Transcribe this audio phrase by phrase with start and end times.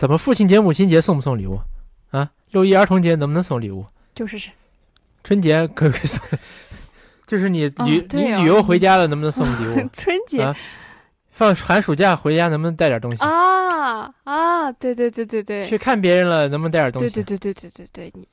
[0.00, 1.60] 怎么父亲节、母亲节送不送礼物？
[2.10, 3.84] 啊，六一儿童节能不能送礼物？
[4.14, 4.48] 就是是，
[5.22, 6.22] 春节可不可以送？
[7.28, 9.88] 就是你旅、哦哦你旅游回家了，能不能送礼物？
[9.92, 10.56] 春节啊
[11.28, 13.22] 放寒暑假回家能不能带点东西？
[13.22, 17.10] 啊啊，对对对对对，去看别人了能不能带点东西？
[17.14, 18.26] 对对对对对对对，你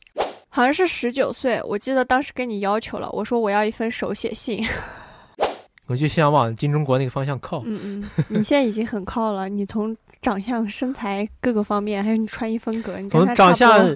[0.47, 4.65] 好像是十九岁，我记得当时跟你要求了，我说我要一封手写信。
[5.87, 7.61] 我就想往金钟国那个方向靠。
[7.65, 13.95] 嗯嗯，你现在已经很靠了，你从长相、身材各个方面，还有你穿衣风格，你从长相、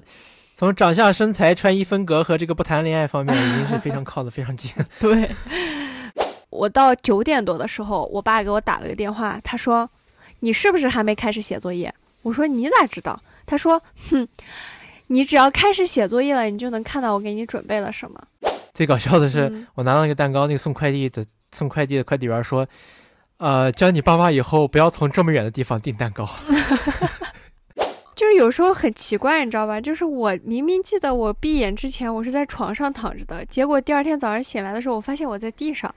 [0.56, 4.72] 从长相、身材、穿衣风格和这个不谈恋爱方面，已经是非常靠的非常近。
[5.00, 5.30] 对。
[6.50, 9.90] 我到九点多的时候，我爸给我打了个电话，他说
[10.42, 11.92] ：“你是不是还没开始写作业？”
[12.24, 14.28] 我说：“你咋知道？”他说：“哼，
[15.08, 18.22] 你只要开始写作业了，你就能看到我给你准备了什么。
[18.74, 22.68] 最搞笑的是，嗯我拿到那个蛋糕，那个送快递的送快递的快递员说
[23.42, 26.30] ：“呃，教你爸妈以后不要从这么远的地方订蛋糕。
[28.16, 29.82] 就是有时候很奇怪，你知道吧？
[29.82, 35.94] 就是我明明记得我闭眼之前我是在床上躺着的，结果第二天早上醒来的时候，我发现我在地上。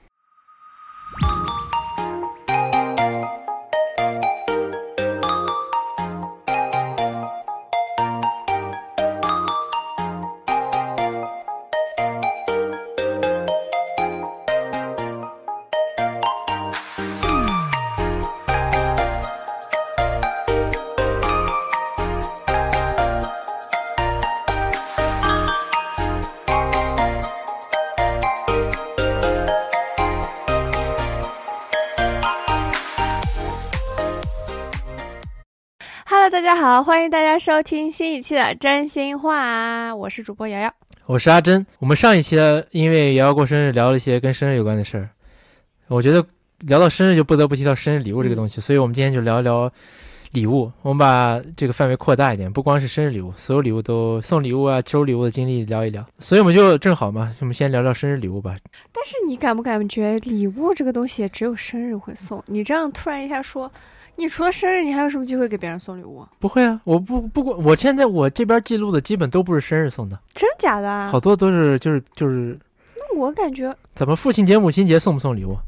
[36.45, 40.71] 家好，欢迎大家收听新一期的真心话，我是主播瑶瑶。”
[41.07, 41.67] 我是阿珍。
[41.79, 45.09] 我们上一期呢因为瑶瑶过生日，聊了一些跟生日有关的事儿。
[45.89, 46.23] 我觉得
[46.59, 49.73] 聊到生日就不得不提到生日礼物这个东西，所以我们今天就聊一聊
[50.33, 50.71] 礼物。
[50.83, 56.05] 我们把这个范围扩大一点，不光是生日礼物，所有礼物都送礼物啊、收礼物的经历聊一聊。
[56.19, 58.55] 所以我们就正好嘛，我们先聊聊生日礼物吧。
[58.93, 62.45] 但是你感不感觉礼物这个东西也只有生日会送？
[62.49, 63.71] 你这样突然一下说，
[64.17, 66.27] 你除了生日，你还有什么机会给别人送礼物？
[66.39, 71.09] 不会啊，我不不过我现在我这边记录的基本都不是生日送的，真假的啊？
[71.09, 72.59] 好多都是就是就是
[72.97, 75.59] 那我感觉怎么父亲节、母亲节送不送礼物？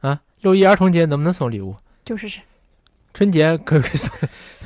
[0.00, 1.74] 啊，六一儿童节能不能送礼物？
[2.04, 2.40] 就是是，
[3.12, 4.12] 春节可不可以送？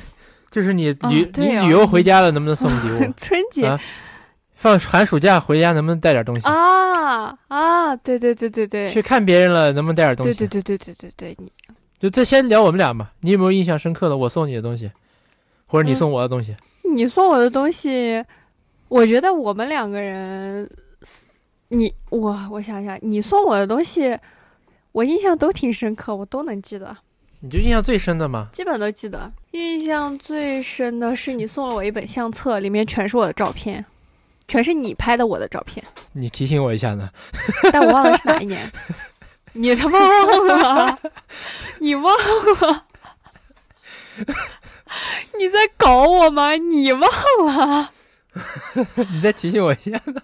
[0.51, 3.13] 就是你哦旅、对哦你旅游回家了，能不能送礼物？
[3.17, 3.81] 春节啊
[4.57, 6.47] 放寒暑假回家能不能带点东西？
[6.47, 10.41] 啊啊，对对对对对，去看别人了，能不能带点东对西？
[10.41, 11.51] 对对对对对对，你
[12.01, 13.13] 就这先聊我们俩吧。
[13.21, 14.17] 你有没有印象深刻的？
[14.17, 14.91] 我送你的东西，
[15.67, 16.57] 或者你嗯送我的东西？
[16.95, 18.25] 你送我的东西，
[18.89, 20.69] 我觉得我们两个人，
[21.69, 24.19] 你我我想想，你送我的东西，
[24.93, 26.97] 我印象都挺深刻，我都能记得，
[27.41, 28.49] 你就印象最深的吗？
[28.51, 29.31] 基本都记得。
[29.51, 33.85] 印象最深的是你送了我一本相册，里面全是我的照片，
[34.49, 37.11] 全是你拍的我的照片，你提醒我一下呢。
[37.71, 38.59] 但我忘了是哪一年。
[39.53, 40.99] 你他妈忘了？
[41.81, 42.87] 你忘了？
[45.39, 46.55] 你在搞我吗？
[46.55, 47.11] 你忘
[47.47, 47.91] 了？
[49.13, 50.23] 你再提醒我一下呢。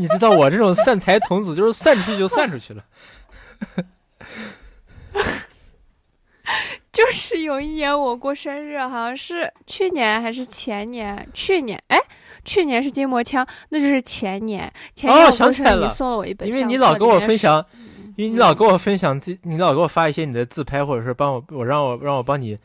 [0.00, 2.84] 你知道我这种散财童子，就是散出去就散出去了。
[6.92, 11.28] 就是有一年我过生日，好像是去年还是前年？
[11.34, 11.98] 去年，哎，
[12.44, 14.70] 去年是筋膜枪，那就是前年。
[14.94, 17.64] 前年哦我想起来了你送了我一本因，为你老跟我分享，
[18.16, 22.56] 因为你老跟我分享自，你老给我发一些你的自拍，或者是帮我，我让我让我帮你，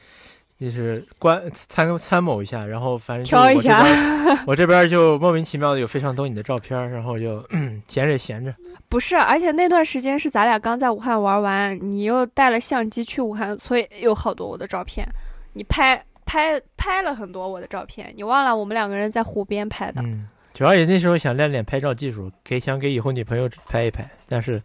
[0.59, 8.53] 就是观参参谋一下，然后反正挑一下边， 我这边就莫名其妙的有非常多你的照片，然后就嗯 闲着闲着，
[8.89, 15.07] 不是，而且那段时间是咱俩刚在武汉玩完，你又带了相机去武汉，所以有好多我的照片，
[15.53, 19.99] 你拍拍拍了很多我的照片，你忘了我们两个人在湖边拍的。
[20.03, 24.61] 嗯，主要也那时候想练练拍照技术，给想给以后女朋友拍一拍，但是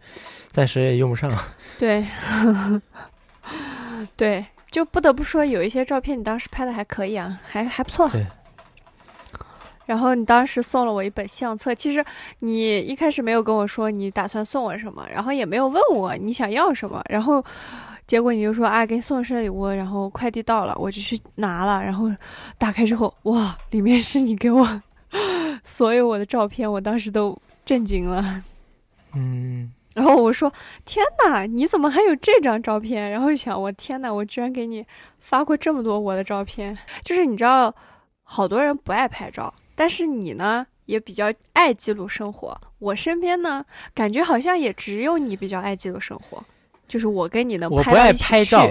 [0.51, 1.27] 暂时也用不上。
[1.79, 2.05] 对，
[4.15, 8.07] 对，就不得不说有一些照片你当时拍的还可以啊，还还不错。
[8.09, 8.23] 对。
[9.87, 12.03] 然后你当时送了我一本相册，其实
[12.39, 17.43] 你一开始没有跟我说你打算送我什么，然后也没有问我你想要什么，然后
[18.07, 22.09] 结果你就说啊给你送生日礼物，然后快递到了，我就去拿了，然后
[22.57, 24.81] 打开之后，哇，里面是你给我
[25.63, 28.43] 所有我的照片，我当时都震惊了。
[29.15, 30.51] 嗯，然后我说
[30.85, 34.85] ：“天哪，你怎么还有这张照片？”然后就想：“我天哪，我居然给你
[35.19, 37.73] 发过这么多我的照片。”就是你知道，
[38.23, 42.59] 好多人不爱拍照，但是你呢也比较爱记录生活。
[42.79, 46.43] 我身边呢，感觉好像也只有你比较爱记录生活。
[46.87, 48.69] 就是我跟你能我不爱拍照，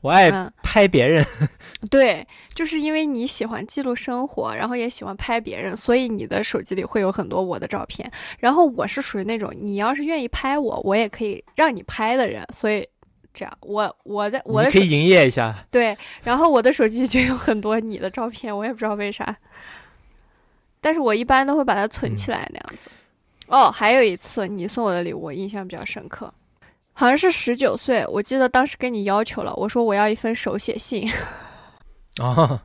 [0.00, 1.24] 我爱嗯，拍别人。
[1.90, 8.10] 对，就是因为你喜欢记录生活，然后也喜欢拍别人，所以你的手机里会有很多我的照片。
[8.38, 12.86] 然后我是属于那种你要是愿意拍我，我也可以让你拍的人，所以
[13.32, 15.54] 这样我我在我可以营业一下。
[15.70, 19.36] 对，然后我的手机就有很多你的照片，我也不知道为啥，
[20.80, 22.88] 但是我一般都会把它存起来那样子。
[23.48, 26.32] 哦，还有一次你送我的礼物，我印象比较深刻，
[26.98, 31.06] 好像是十九岁，我记得当时跟你要求了，我说我要一份手写信。
[32.22, 32.62] 啊，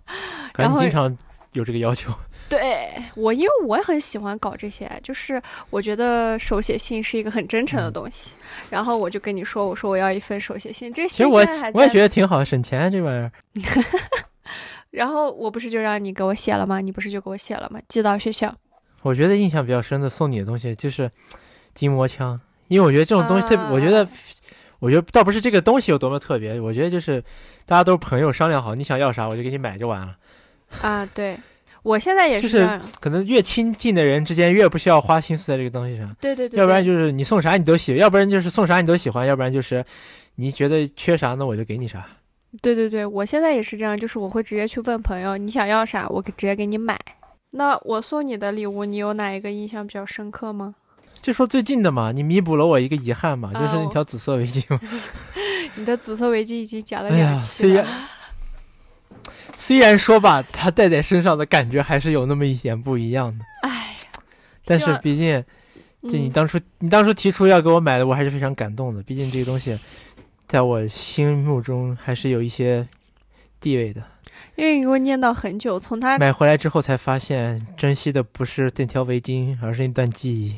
[0.55, 1.17] 然后你经常
[1.51, 2.13] 有这个要求。
[2.47, 8.33] 对我，因为我也很喜欢搞这些，就是我觉得手写信是一个很真诚的嗯东西。
[8.69, 13.31] 然后我就跟你说，我说我要一份手写信，这个其实我我也觉得挺好，省钱这玩意儿。
[14.91, 16.79] 然后我不是就让你给我写了吗？
[16.79, 17.81] 你不是就给我写了吗？
[17.89, 18.53] 寄到学校。
[19.01, 21.11] 我觉得印象比较深的送你的东西就是
[21.73, 22.39] 筋膜枪，
[22.71, 24.09] 因为我觉得这种东西特别，我觉得啊，
[24.79, 27.21] 我觉得倒不是这个东西有多么特别，我觉得就是
[27.65, 30.15] 大家都是朋友，商量好你想要啥，我就给你买就完了。
[30.81, 31.37] 啊，对，
[31.83, 32.81] 我现在也就是是这样。
[33.01, 39.83] 可能越亲近的人之间越不需要花心思在这个东西上，对对对，要不然就是你送啥你都喜，要不然就是送啥你都喜欢，要不然就是
[40.35, 42.07] 你觉得缺啥那我就给你啥。
[42.61, 46.97] 对对对，我现在也是这样，就是我会直接去问朋友你想要啥，我给直接给你买。
[47.51, 50.75] 那我送你的礼物，你有哪一个印象比较深刻吗？
[51.21, 54.79] 就说最近的嘛，你弥补了我一个遗憾嘛，就是那哦条紫色围巾嘛。
[55.75, 57.83] 你的紫色围巾已经夹了两期了。
[57.83, 58.07] 虽然
[59.57, 64.21] 虽然说吧，它戴在身上的感觉还是有那么一点不一样的，哎呀，
[64.65, 65.43] 但是毕竟，
[66.03, 69.03] 就你嗯当初、你当初提出要给我买的，我还是非常感动的。
[69.03, 69.77] 毕竟这个东西，
[70.47, 72.87] 在我心目中还是有一些
[73.59, 74.03] 地位的。
[74.55, 80.55] 因为你给我念叨很久，从他买回来之后才发现，珍惜的不是那条围巾，而是那段记忆。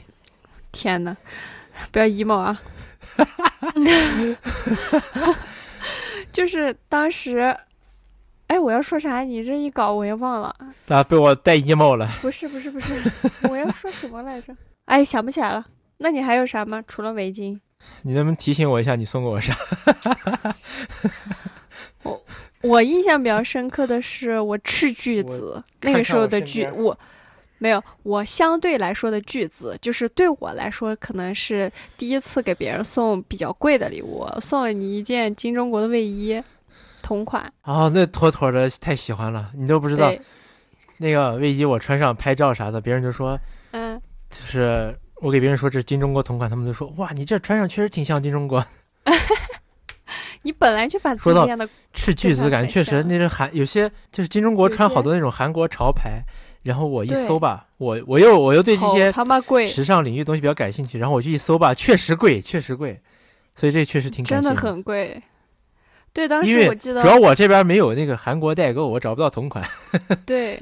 [0.73, 1.15] 天呐，
[1.91, 2.61] 不要 emo 啊！
[6.33, 7.55] 就是当时，
[8.47, 9.21] 哎，我要说啥？
[9.21, 10.53] 你这一搞我也忘了。
[10.85, 12.09] 大家被我带 emo 了。
[12.21, 12.93] 不是不是不是，
[13.47, 14.53] 我要说什么来着？
[14.85, 15.65] 哎，想不起来了。
[15.99, 16.83] 那你还有啥吗？
[16.85, 17.57] 除了围巾？
[18.01, 19.55] 你能不能提醒我一下，你送过我啥？
[22.03, 22.25] 我
[22.61, 26.99] 我印象比较深刻的是我斥巨资那个时候的巨，看看我我
[27.63, 36.43] 没有，我相对来说的巨资，就是对我来说可能是第一次给别人送比较贵的礼物，送了你一件金钟国的卫衣，
[37.01, 40.13] 同款，哦，那妥妥的太喜欢了，你都不知道，
[40.97, 43.39] 那个卫衣我穿上拍照啥的，别人就说
[43.71, 43.97] 嗯，
[44.29, 48.61] 就是我给别人说这是金钟国同款，他们就说哇，你这穿上确实挺像金钟国。
[50.41, 56.21] 你本来就把自己变得斥巨资感，觉确实那是韩有些就是金钟国穿好多那种韩国潮牌，
[56.63, 62.99] 然后我一搜吧，我我又我又对这些他妈贵，时尚领域东西比较感兴趣，然后我去一搜吧，确实贵，确实贵，
[63.55, 65.21] 所以这确实挺感真的很贵。
[66.13, 69.67] 对，当时我记得主要我这边没有那个韩国代购，我找不到同款。
[70.25, 70.61] 对，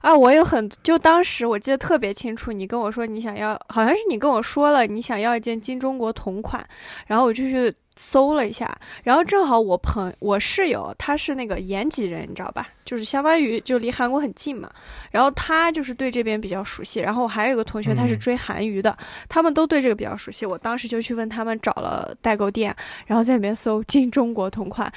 [0.00, 6.64] 啊，我有很，就当时我记得特别清楚，你跟我说你想要，好像是你跟我说了你想要一件金中国同款，
[7.06, 12.68] 然后我就去搜了一下，然后正好我朋我室友他是那个延吉人，你知道吧？
[12.84, 14.70] 就是相当于就离韩国很近嘛，
[15.10, 18.96] 然后他就是对这边比较熟悉，然后我还有一个同学他是嗯追韩娱的，
[19.28, 22.74] 他们都对这个比较熟悉，我当时就去问他们找了代购店，
[23.06, 24.92] 然后在里面搜进中国同款，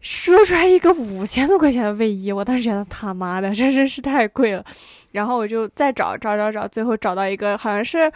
[0.00, 4.64] 说出来一个五千多块钱的卫衣，我当时觉得他妈的这真是太贵了，
[5.10, 8.12] 然后我就再找找找找，最后找到一个好像是，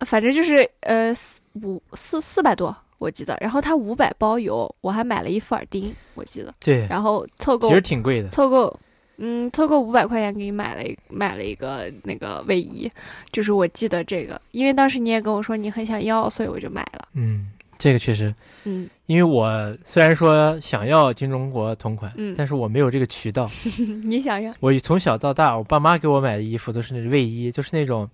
[0.00, 2.76] 反正就是呃四五四四百多。
[3.02, 8.28] 我记得，然后他五百包邮，我还买了一副耳钉，我记得，对，然后凑够其实挺贵的。
[8.28, 8.78] 凑够，
[9.16, 12.90] 嗯，凑够五百块钱给你买了一买了一个那个卫衣，
[13.32, 17.08] 就是我记得这个，因为当时你也跟我说你很想要，所以我就买了。
[17.14, 18.32] 嗯，这个确实，
[18.64, 23.50] 嗯，因为我虽然说想要金钟国同款，嗯但是我没有这个渠道。
[24.04, 24.52] 你想要？
[24.60, 28.08] 我从小到大，我爸妈给我买的衣服都是那卫衣，就是那种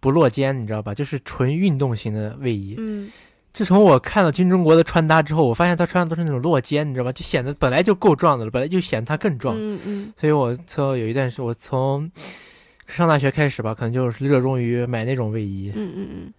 [0.00, 0.94] 不落肩，你知道吧？
[0.94, 2.74] 就是纯运动型的卫衣。
[2.78, 3.10] 嗯，
[3.52, 7.12] 自从我看到金钟国的穿搭之后，我发现他穿的都是那种落肩，你知道吧？
[7.12, 9.56] 就显得本来就够壮的了，本来就显得他更壮。
[9.58, 12.10] 嗯嗯所以我从有一段时，我从
[12.86, 16.34] 上大学开始吧，可能就是热衷于买那种卫衣，嗯嗯嗯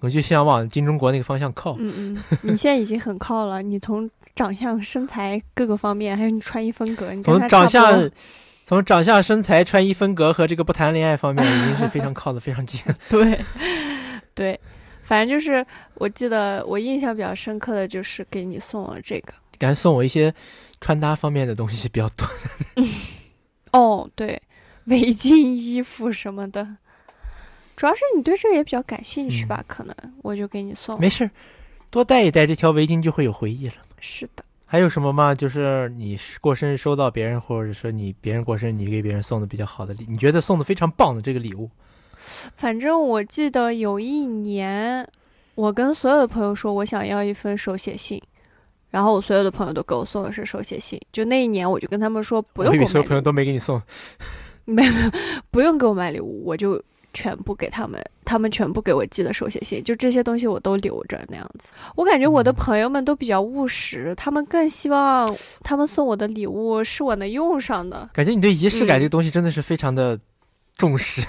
[0.00, 1.76] 我就想往金钟国那个方向靠。
[1.78, 8.10] 嗯嗯，你现在已经很靠了，你从长相、身材各个方面，还有你穿衣风格，你从长相、
[8.66, 12.80] 从长相、身材、穿衣风格和这个不谈恋爱方面，已经是非常靠的非常近。
[13.08, 13.40] 对
[14.34, 14.60] 对，
[15.04, 19.34] 反正就是我记得我印象比较深刻的就是给你送了这个。
[19.58, 20.34] 感觉送我一些
[20.80, 22.26] 穿搭方面的东西比较多。
[23.72, 24.40] 哦，对，
[24.86, 26.76] 围巾、衣服什么的，
[27.76, 29.64] 主要是你对这个也比较感兴趣吧？
[29.68, 30.98] 可能我就给你送。
[30.98, 31.30] 没事，
[31.90, 33.74] 多戴一戴这条围巾就会有回忆了。
[34.00, 35.34] 是的，还有什么吗？
[35.34, 41.70] 就是你过生日收到别人，或者说你别人过生日，你给别人送的比较好的礼，你觉得送的非常棒的这个礼物？
[42.56, 45.06] 反正我记得有一年，
[45.54, 48.20] 我跟所有的朋友说我想要一份手写信，
[48.90, 51.00] 然后我所有的朋友都给我送的是手写信。
[51.12, 52.88] 就那一年，我就跟他们说不用给我买礼物。
[52.88, 53.80] 所有朋友都没给你送，
[54.64, 55.10] 没有没有，
[55.50, 56.82] 不用给我买礼物，我就。
[57.16, 61.68] 全部给他们，他们全部给我寄的手写信，就这些东西我都留着那样子。
[61.94, 65.24] 我感觉我的朋友们都比较务实，他们更希望
[65.62, 68.10] 他们送我的礼物是我能用上的。
[68.12, 70.18] 感觉你对仪式感这个东西真的是非常的
[70.76, 71.24] 重视，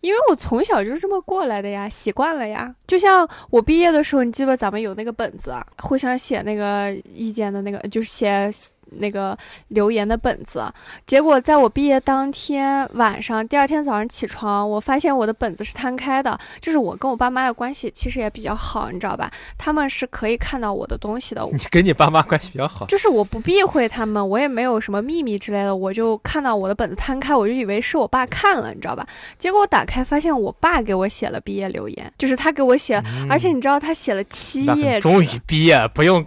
[0.00, 2.74] 因为我从小就这么过来的呀，习惯了呀。
[2.86, 8.50] 就像我毕业的时候，你记得咱们有那个本子啊，互相写那个意见的那个，就是写。
[8.98, 9.36] 那个
[9.68, 10.64] 留言的本子，
[11.08, 16.38] 结果在我毕业当天晚上，第二天早上起床，我发现我的本子是摊开的。
[16.60, 19.28] 就是我跟我爸妈的关系其实也比较好，你知道吧？
[19.58, 21.44] 他们是可以看到我的东西的。
[21.50, 29.04] 你跟你爸妈关系比较好，就是我不避讳他们，我也没有什么秘密之类的，我就看到我的本子摊开，我就以为是我爸看了，你知道吧？
[29.36, 35.00] 结果我打开发现我爸给我写了毕业留言，就是他给我写，而且你知道他写了七页。
[35.00, 36.24] 终于毕业，不用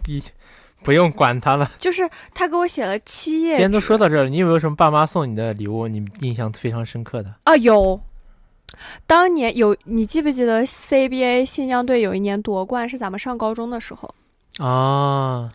[0.83, 3.51] 不用管他了，就是他给我写了七页。
[3.51, 7.35] 今天都说到这了，你有没有什么爸妈送你的礼物，你印象非常深刻的？
[7.43, 8.01] 啊，有，
[9.05, 14.15] 当年有，你记不记得 CBA 新疆队有一年夺冠是咱们上高中的时候
[14.57, 15.51] 啊？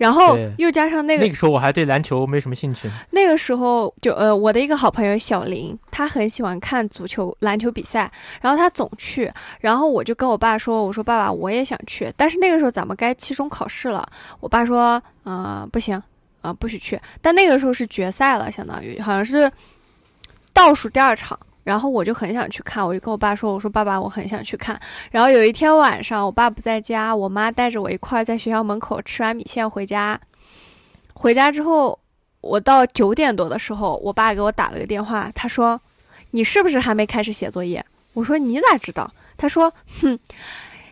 [0.00, 2.90] 然后又加上那个那个时候我还对篮球没什么兴趣。
[3.10, 9.30] 那个时候就呃，我的一个好朋友小林，他很喜欢看足球、篮球比赛，然后他总去。
[9.60, 14.08] 然后我就跟我爸说：“我说爸爸，我也想去。”但是那个时候咱们该期中考试了，
[14.40, 16.02] 我爸说：“嗯，不行，
[16.40, 19.52] 啊，不许去。”但那个时候是决赛了，相当于好像是
[20.54, 21.38] 倒数第二场。
[21.70, 24.76] 然后我就很想去看，我就跟我爸说：“我说爸爸，我很想去看。”
[25.12, 30.20] 然后有一天晚上，我爸不在家，我妈带着我一块儿在学校门口吃完米线回家。
[31.14, 31.96] 回家之后，
[32.40, 35.80] 我到九点多的时候，我爸给我打了个电话，他说
[36.32, 39.08] ：“你是不是还没开始写作业？”我说：“你咋知道？”
[39.38, 39.72] 他说
[40.02, 40.18] ：“哼，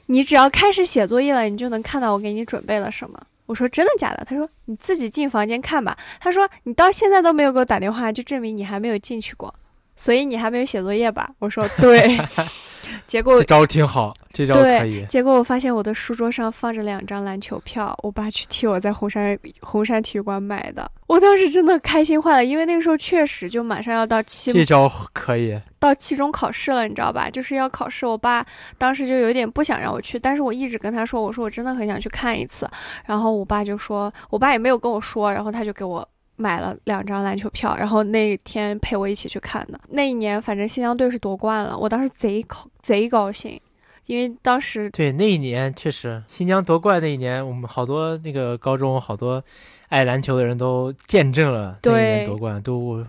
[0.07, 9.53] 你只要开始写作业了，你就能看到我给你准备了什么。”我说：“真的假的？”他说：“你自己进房间看吧。”他说：“你到现在都没有给我打电话，就证明你还没有进去过。”
[9.99, 11.29] 所以你还没有写作业吧？
[11.41, 12.17] 我说对，
[13.07, 15.05] 结果这招挺好，这招可以。
[15.07, 20.89] 结果我发现我的书桌上放着两张篮球票，我爸去替我在红山红山体育馆买的。
[21.09, 27.29] 我当时真的开心坏了，因为那个时候确实就马上要到期，这招可以到期中考试了，你知道吧？
[27.29, 28.47] 就是要考试，我爸
[28.79, 32.71] 当时就有点不想让我去，但是我一直跟他说，我说我真的很想去看一次。
[33.05, 36.09] 然后我爸就说，我爸也没有跟我说，然后他就给我。
[36.39, 39.79] 买了两张篮球票，然后那天陪我一起去看的。
[39.91, 43.61] 那一年，反正新疆队是夺冠了，我当时贼高贼高兴，
[44.07, 49.43] 因为当时对那一年确实新疆夺冠那一年，我们好多那个高中好多
[49.89, 52.63] 爱篮球的人都见证了那一年夺冠。
[52.63, 53.05] 都，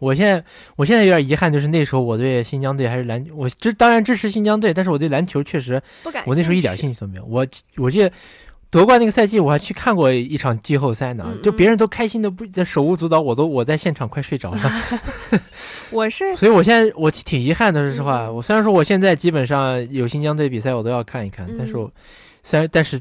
[0.00, 7.24] 我现在我现在有点遗憾，就是那时候我对新疆队还是篮，我这当然支持新疆队，但是我对篮球确实不感，我那时候一点兴趣都没有。
[7.24, 7.46] 我
[7.76, 8.10] 我记得。
[8.72, 14.60] 夺冠那个赛季，我还去看过一场季后赛呢，就别人都开心的不在手舞足蹈，我都我在现场快睡着了。
[15.92, 18.32] 我是，所以我现在我挺遗憾的，说实话。
[18.32, 21.92] 我虽然说我现在基本上有新疆队比赛我都要看一看，但是我
[22.42, 22.98] 虽然但是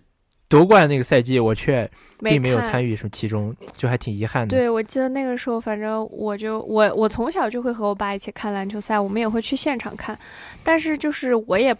[0.49, 1.89] 夺冠那个赛季我却
[2.21, 4.55] 并没有参与什么其中，就还挺遗憾的。
[4.55, 10.17] 对，我记得那个时候，反正我就我我从小就会和我爸一起看篮球赛，我们也会去现场看，
[10.63, 11.75] 但是就是我也。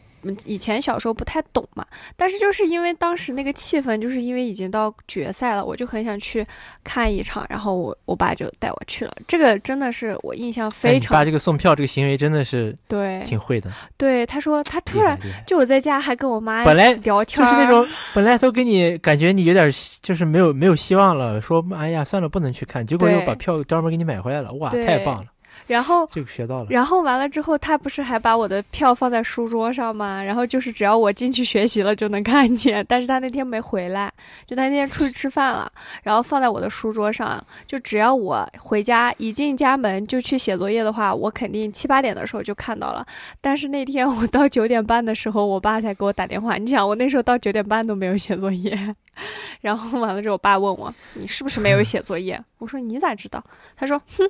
[0.46, 1.84] 以前小时候不太懂嘛，
[2.16, 6.46] 但是就是因为当时那个气氛，就是因为已经到决赛了，我就很想去
[6.84, 9.12] 看一场，然后我我爸就带我去了。
[9.28, 11.12] 这个真的是我印象非常。
[11.12, 13.72] 爸这个送票这个行为真的是对，挺会的。
[13.98, 15.18] 对，他说他突然
[15.48, 19.72] 就我在家还跟我妈本来聊天，就是那种本来都给你感觉你有点
[20.04, 25.26] 就是没有没有希望了，说哎呀算了不能去看，结果又把票专门给你买回来了，哇太棒了。
[25.68, 30.24] 然后这个学到了，然后完了之后，他不是还把我的票放在书桌上吗？
[30.24, 32.86] 然后就是只要我进去学习了就能看见。
[32.88, 34.12] 但是他那天没回来，
[34.46, 35.72] 就他那天出去吃饭了，
[36.04, 37.44] 然后放在我的书桌上。
[37.66, 43.06] 就只要我回家一进家门就去写作业的话，我肯定七八点的时候就看到了。
[43.40, 46.58] 但是那天我到九点半的时候，我爸才给我打电话。
[46.58, 48.96] 你想，我那时候到九点半都没有写作业。
[49.62, 53.44] 然后完了之后，我爸问我：“你是不是没有 写作业？”我说：“你咋知道？”
[53.78, 54.30] 他说：“哼。”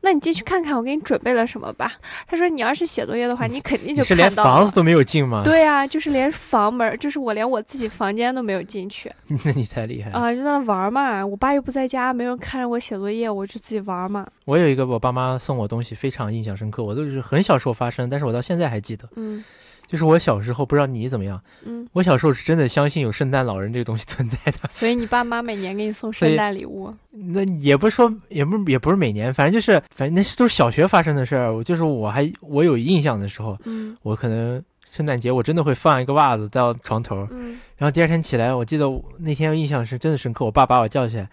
[0.00, 1.92] 那你进去看看我给你准备了什么吧。
[2.26, 9.10] 他说：“你要是写作业的话，你肯定就是连房子都没有进吗？”对啊，就是连房门，就是我连我自己房间都没有进去。
[9.44, 10.34] 那你太厉害了啊！
[10.34, 11.24] 就在那玩嘛。
[11.26, 14.26] 我爸又不在家，没人看着我写作业，我就自己玩嘛。
[14.44, 19.08] 我有一个我爸妈送我东西非常印象深刻，我都是很小时候发生，但是我到现在还记得。
[19.16, 19.44] 嗯，
[19.86, 24.68] 就是我小时候不知道你怎么样，嗯，我小时候是真的相信有圣诞老人这个东西存在的。
[24.68, 31.54] 所以你爸妈每年给你送圣诞礼物， 那也不是说，也不是也不是每年，反正就是，反正那是都是小学发生的事儿。
[31.54, 38.86] 我就是我还我有印象的时候，嗯我可能圣诞节我真的会放一个袜子到床头，嗯然后第二天起来，我记得
[39.18, 40.44] 那天印象是真的深刻。
[40.44, 41.28] 我爸把我叫起来，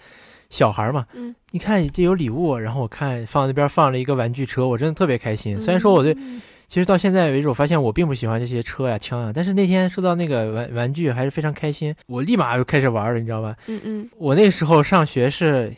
[0.49, 5.59] 小孩儿嘛，嗯，你看这有礼物，然后我看放那边放了一个玩具车，我真的特别开心。
[5.61, 13.55] 虽然说我对，嗯其实到现在为止，我发现我并不喜欢这些车呀、枪啊，但是那天收到那个玩玩具还是非常开心，我立马就开始玩了，你知道吧？
[13.67, 15.71] 嗯嗯我那时候上学是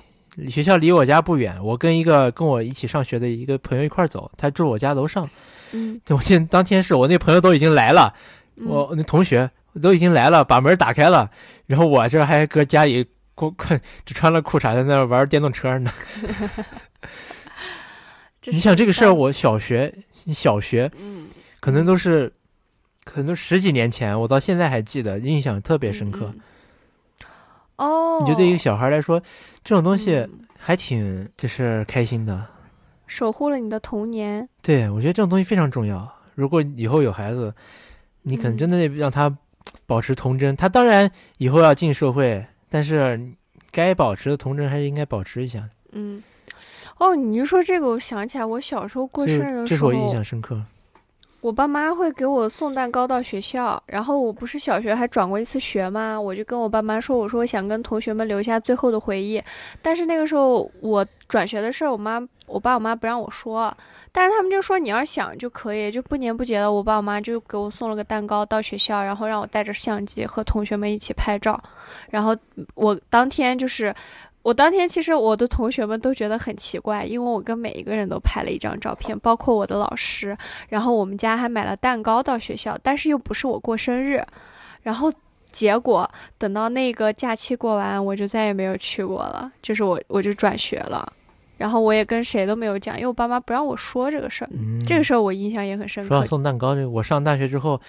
[0.50, 5.30] 学校离我家不远，我跟一个跟我一起上学的一个朋友一块走，他住我家楼上。
[5.72, 8.14] 嗯， 我记得当天是我那朋友都已经来了，
[8.58, 9.50] 嗯我那同学
[9.82, 11.30] 都已经来了，把门打开了，
[11.66, 13.54] 然后我这还搁家里光
[14.06, 15.92] 只穿了裤衩在那玩电动车呢。
[18.42, 19.92] 这你想这个事儿，我小学
[20.34, 21.28] 小学嗯
[21.60, 22.32] 可能都是
[23.04, 26.34] 可能都十几年前，我到现在还记得，印象特别深刻。
[27.78, 29.22] 哦，你觉得对一个小孩来说，
[29.64, 32.48] 这种东西嗯还挺就是开心的。
[33.08, 36.12] 守护了你的童年，对，我觉得这种东西非常重要。
[36.34, 37.54] 如果以后有孩子，
[38.24, 39.36] 你可能嗯真的得让他
[39.86, 40.56] 保持童真。
[40.56, 43.20] 他当然以后要进社会，但是
[43.72, 45.70] 该保持的童真还是应该保持一下。
[45.92, 46.24] 嗯。
[46.98, 50.62] 哦，你一说这个，我想起来，我小时候过生日的时候，这是我印象深刻。
[51.42, 56.20] 我爸妈会给我送蛋糕到学校，然后我不是小学还转过一次学吗？
[56.20, 59.40] 我就跟我爸妈说，我说我想跟同学们留下最后的回忆。
[59.80, 63.72] 但是那个时候我转学的事儿，我妈、我爸、我妈不让我说，
[64.12, 71.62] 但是他们就说你要想就可以，就不年不节的，我爸我妈就给我送了个蛋糕到学校，然后让我带着相机和同学们一起拍照。
[72.10, 72.36] 然后
[72.74, 73.94] 我当天就是。
[74.46, 80.38] 我当天其实我的同学们都觉得很奇怪，因为我跟每一个人都拍了一张照片，包括我的老师。
[80.70, 84.24] 然后我们家还买了蛋糕到学校，但是又不是我过生日。
[84.84, 85.12] 然后
[85.52, 91.12] 结果等到那个假期过完，我就再也没有去过了，就是我我就转学了。
[91.58, 94.50] 然后我也跟谁都没有讲，因为我爸妈不让我说这个事儿。
[94.52, 96.26] 嗯，这个事儿我印象也很深说到。
[96.28, 97.82] 送蛋糕这个，我上大学之后，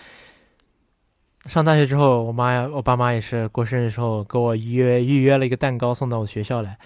[1.46, 6.76] 上大学之后，我妈呀，我爸妈也是过生日的时候给我预约预约了一个蛋糕送到我学校来。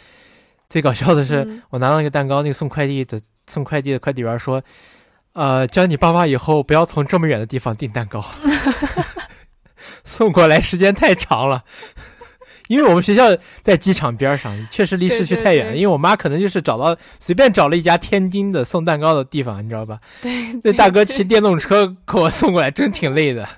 [0.69, 4.63] 最搞笑的是，嗯我拿到那个蛋糕，那个送快递的送快递的快递员说
[5.35, 8.25] ：“呃，叫你爸妈以后不要从这么远的地方订蛋糕，
[10.05, 11.65] 送过来时间太长了。”
[12.69, 15.73] 因为我们学校在机场边上，确实离市区太远了。
[15.73, 19.99] 对因为我妈可能就是找到随便找了一家天津的送蛋糕的地方，你知道吧？
[20.23, 20.31] 对，
[20.63, 23.49] 那大哥骑电动车给我送过来，真挺累的。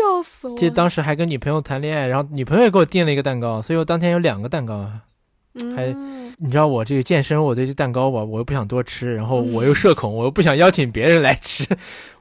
[0.00, 0.58] 笑死我了。
[0.58, 4.90] 记得当时还跟女朋友谈恋爱，然后女朋友也给我订了一个蛋糕，所以我当天有两个蛋糕。
[5.74, 11.66] 还嗯，你知道我这个健身，我对这蛋糕吧，我又不想多吃，然后我又社恐，我又不想邀请别人来吃，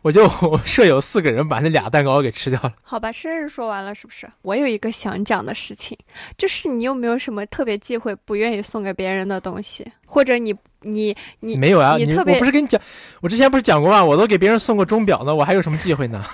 [0.01, 2.73] 我就我舍友四个人把那俩蛋糕给吃掉了。
[2.81, 4.27] 好吧，生日说完了是不是？
[4.41, 5.95] 我有一个想讲的事情，
[6.39, 12.81] 就是你有没有什么特别忌讳不愿意送给别人的东西，或者你你你没有啊，你我你特别不是跟你讲，
[13.21, 14.03] 我之前不是讲过吗？
[14.03, 16.25] 我都给别人送过钟表呢，我还有什么忌讳呢？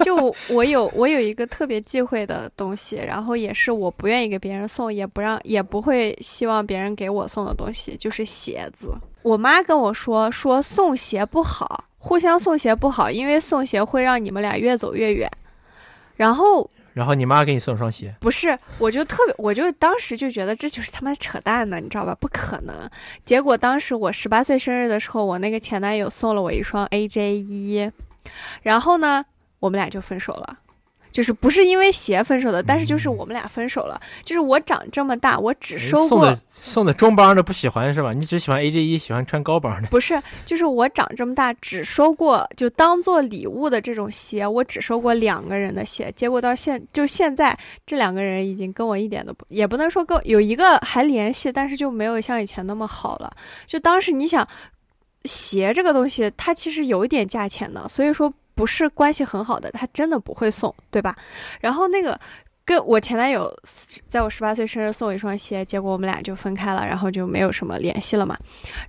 [0.00, 8.92] 就我有我有一个特别忌讳的东西，然后也是我不愿意给别人送，也不让也不会希望别人给我送的东西，就是鞋子。
[9.22, 15.30] 我妈跟我说说送鞋不好，互相送鞋不好，因为送鞋会让你们俩越走越远。
[16.16, 22.12] 然后然后你妈给你送双鞋，不是，我就特别，我就当时就觉得这就是他妈扯淡呢，你知道吧？
[22.18, 22.90] 不可能。
[23.24, 27.92] 结果当时我十八岁生日的时候，我那个前男友送了我一双 AJ 一，
[28.62, 29.24] 然后呢，
[29.60, 30.58] 我们俩就分手了。
[31.10, 33.98] 就是不是因为鞋分手的，但是就是我们俩分手了。
[34.22, 38.12] 就是我长这么大，我只收过送的送的中帮的不喜欢是吧？
[38.12, 39.88] 你只喜欢 AJ 一，喜欢穿高帮的。
[39.88, 46.12] 不是，就是我长这么大只收过就当做礼物的这种鞋，我只收过两个人的鞋。
[46.14, 53.32] 结果到现就现在，这两个人已经跟我一点都不，也不能说跟有一个还联系，但是就没有像以前那么好了。
[53.66, 54.46] 就当时你想，
[55.24, 61.16] 鞋这个东西它其实有一点价钱的，所以说不是关系很好的，他真的不会送，对吧？
[61.60, 62.18] 然后那个。
[62.68, 63.50] 跟我前男友
[64.08, 68.36] 在我十八岁生日送我一双鞋，结果我们俩就分开了，然后就没有什么联系了嘛。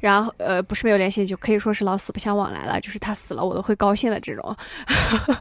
[0.01, 2.81] 然后呃，不是没有联系，就可以说是老死不相往来了。
[2.81, 4.53] 就是他死了，我都会高兴的这种。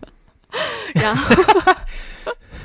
[0.94, 1.34] 然后，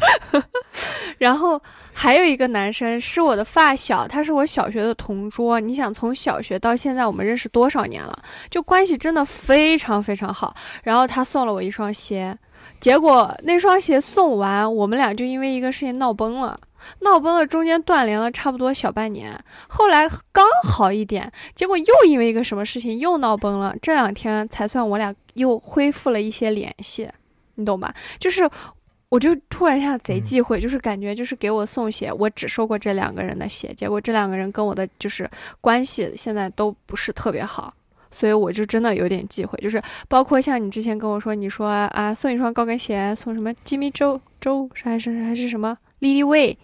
[1.18, 1.62] 然后
[1.94, 5.60] 还有一个男生是我的发小，他是我小学的同桌。
[5.60, 8.18] 你想，从小学到现在，我们认识多少年了？
[8.50, 10.56] 就关系真的非常非常好。
[10.84, 12.38] 然后他送了我一双鞋。
[12.80, 16.60] 结果那双鞋送完，我们俩就因为一个事情闹崩了。
[17.00, 19.38] 闹崩了，中间断联了差不多小半年，
[19.70, 27.10] 后来刚好一点，结果又因为一个什么事情又闹崩了，这两天才算我俩又恢复了一些联系，
[27.56, 27.94] 你懂吧？
[28.20, 28.50] 就是。
[29.14, 35.30] 我就突然一下贼忌讳，就是感觉就是给我送鞋，我只收过这两个人的鞋，结果这两个人跟我的就是
[35.62, 37.72] 关系现在都不是特别好，
[38.10, 46.58] 所以我就真的有点忌讳，就是包括像你之前跟我说，你说啊送一双高跟鞋，送什么 Jimmy Joe Joe 还是还是什么 Lily Way，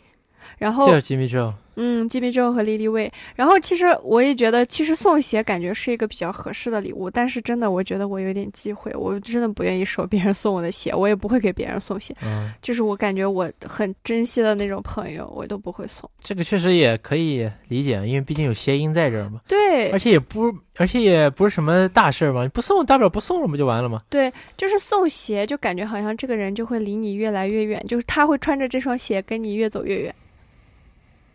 [0.58, 1.54] 然后叫 Jimmy Joe。
[1.82, 12.14] 嗯，Jimmy Joe 和 Lily Way，然后其实我也觉得，其实送鞋感觉是一个比较合适的礼物，但是真的，我觉得我有点忌讳，我真的不愿意收别人送我的鞋，我也不会给别人送鞋。
[12.22, 16.10] 嗯，就是我感觉我很珍惜的那种朋友，我都不会送。
[16.22, 19.40] 这个确实也可以理解，因为毕竟有谐音在这儿嘛。
[19.48, 24.00] 对，而且也不，而且也不是什么大事儿嘛，你不送大不了不送了，不就完了吗？
[24.10, 30.14] 对，就是送鞋，就感觉好像这个人就会离你越来越远，就是他会穿着这双鞋跟你越走越远。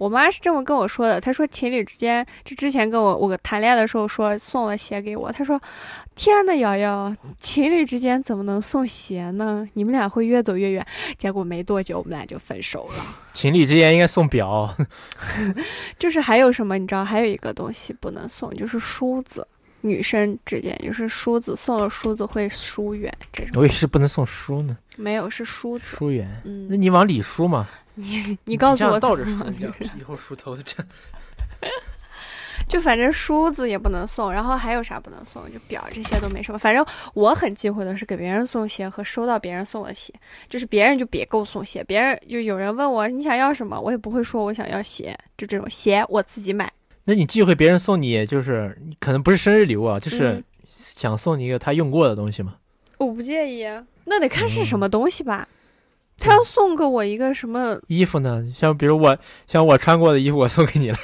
[0.05, 5.59] 我妈是这么跟我说的，她说情侣之间，就之前跟我我谈恋爱的时候说送了鞋给我，她说，
[6.14, 9.67] 天呐，瑶瑶，情侣之间怎么能送鞋呢？
[9.73, 10.87] 你们俩会越走越远。
[11.17, 13.03] 结果没多久，我们俩就分手了。
[13.33, 14.77] 情侣之间应该送表，
[15.99, 16.77] 就是还有什么？
[16.77, 19.49] 你知道还有一个东西不能送，就是梳子。
[19.81, 23.11] 女生之间就是梳子，送了梳子会疏远。
[23.33, 24.77] 这种我也是不能送梳呢。
[24.97, 25.97] 没有，是梳子。
[25.97, 26.29] 疏远。
[26.45, 27.67] 嗯，那你往里梳嘛。
[27.97, 29.45] 你你告诉我倒着梳，
[29.99, 30.87] 以后梳头这样。
[32.67, 35.43] 就反正梳子也不能送，然后还有啥不能送？
[35.53, 36.59] 就表这些都没什么。
[36.59, 40.13] 反正我很忌讳的是给别人送鞋和收到别人送的鞋，
[40.49, 41.85] 就是别人就别给我送鞋。
[41.85, 46.73] 别人就有人问我你想要什么，我也不会说我想要鞋，就这种鞋我自己买。
[47.05, 52.55] 那你忌讳别人送你，就是可能不是生日礼物啊，就是想送你一个他用过的东西吗？
[52.97, 53.67] 我不介意，
[54.05, 55.47] 那得看是什么东西吧。
[56.18, 58.42] 他要送给我一个什么衣服呢？
[58.55, 60.96] 像比如我，像我穿过的衣服，我送给你了。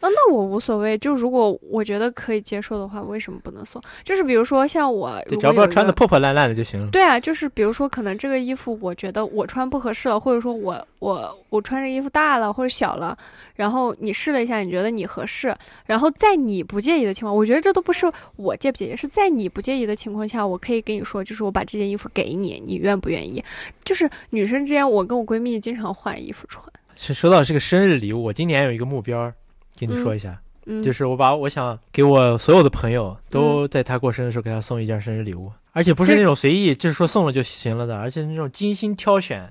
[0.00, 0.96] 啊，那我无所谓。
[0.98, 3.82] 就如果我觉得可以接受的话，为什么不能送？
[4.04, 6.88] 就是比如说像我，只要不要穿的破破烂烂的就行了。
[6.92, 13.18] 对啊，就是比如说可能这个衣服我觉得我穿不合适了，或者说我我我穿这衣服大了或者小了，
[13.56, 15.52] 然后你试了一下，你觉得你合适，
[15.84, 18.06] 然后在你不介意的情况，我觉得这都不是
[18.36, 23.42] 我介不介意，是在你不介意的情况下，我可以跟你说，就是我把这件衣服给你，你愿不愿意？
[23.84, 26.64] 就是女生之间，我跟我闺蜜经常换衣服穿。
[26.94, 29.32] 是说到这个生日礼物，我今年有一个目标。
[29.78, 30.36] 跟你说一下，
[30.82, 39.50] 就是我把我想给我所有的朋友都在他过生日的时候给他送一件生日礼物，而且不是那种随意，就是说送了就行了的，而且那种精心挑选，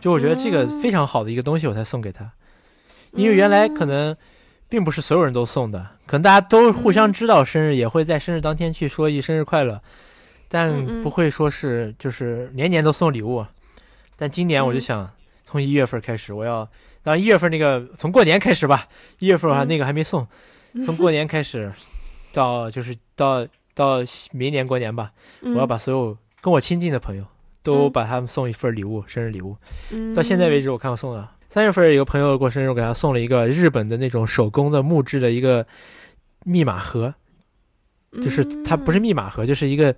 [0.00, 2.30] 就我觉得这个非常好的一个东西，我才送给他。
[3.12, 4.14] 因为原来可能
[4.68, 9.80] 并不是所有人都送的，可能大家都互相知道生日，也会在生日当天去说一生日快乐，
[10.48, 13.44] 但不会说是就是年年都送礼物。
[14.16, 15.10] 但今年我就想
[15.42, 16.68] 从一月份开始，我要。
[17.02, 18.86] 到一月份那个从过年开始吧，
[19.18, 20.26] 一月份啊那个还没送，
[20.86, 21.72] 从过年开始，
[22.32, 23.98] 到就是到到
[24.32, 25.10] 明年过年吧，
[25.42, 27.24] 我要把所有跟我亲近的朋友
[27.62, 29.56] 都把他们送一份礼物，生日礼物。
[30.14, 31.30] 到现在为止，我看我送了。
[31.48, 35.66] 三月份有个朋友过生日，我给他送了一个日本的那种手工的木质的一个
[36.44, 37.12] 密码盒，
[38.22, 39.94] 就是它不是密码盒，就是一个。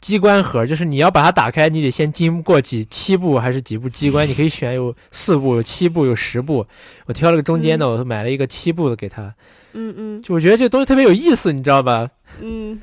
[0.00, 4.28] 机关盒就是你要把它打开，你得先经过几七步还是几步机关？
[4.28, 6.66] 你可以选有四步、有七步、有十步。
[7.06, 9.34] 我挑了个中间的，我买了一个七步的给他。
[9.72, 12.10] 嗯嗯，就我觉得这东西特别有意思，你知道吧？
[12.40, 12.80] 嗯。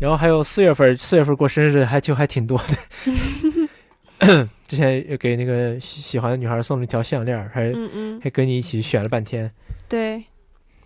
[0.00, 4.48] 然后还有四月份，四月份过生日还就还挺多的。
[4.66, 9.50] 之前给那个喜喜欢的女孩送了一条项链，还嗯嗯还跟你一起选了半天。
[9.88, 10.22] 对。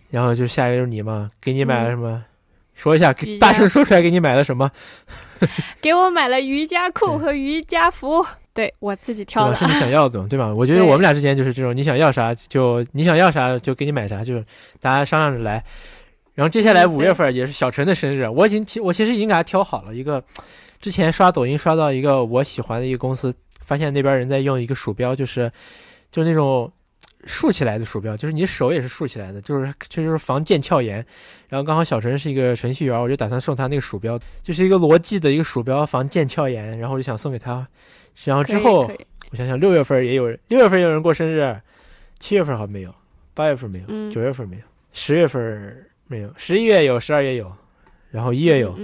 [0.09, 2.23] 然后就下一个就是你嘛，给你买了什么？
[2.75, 4.71] 说一下，大声说出来，给你买了什么？
[5.81, 10.53] 给我买了瑜伽裤和瑜伽服，对我自己挑的，是你想要的，对吧？
[10.57, 14.43] 我觉得我们俩之间就是这种，你想要啥就你想要啥就给你买啥，就
[14.81, 15.63] 大家商量着来。
[16.33, 20.23] 然后接下来五月份也是小陈的生日，我已经其我其实已经给他挑好了一个，
[20.81, 25.51] 之前刷抖音刷到一个我喜欢的一个公司，发现那边人在用一个鼠标，就是
[26.11, 26.71] 就那种。
[27.25, 31.05] 竖起来的鼠标，就是你手也是竖起来的，就是这就是防腱鞘炎。
[31.49, 36.77] 然后刚好小陈是一个程序员，我就打算送他那个鼠标，就是一个罗技的一个鼠标，防腱鞘炎。
[36.77, 37.67] 然后我就想送给他。
[38.25, 38.91] 然后之后
[39.31, 41.55] 我想想，六月份也有，六月份有人过生日，
[42.19, 42.93] 七月份好像没有，
[43.33, 47.51] 八月份没有，九月份没有，十月份没有，十一月有，十二月有，
[48.11, 48.77] 然后一月有。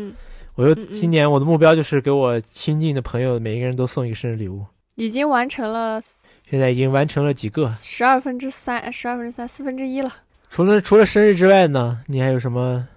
[0.56, 6.02] 我就今年我的目标就是给我亲近的朋友每一个人都送一个生日礼物，已经完成了。
[6.50, 7.70] 现在已经完成了几个？
[7.76, 10.12] 十二分之三，十二分之三，四分之一了。
[10.50, 12.88] 除了除了生日之外呢，你还有什么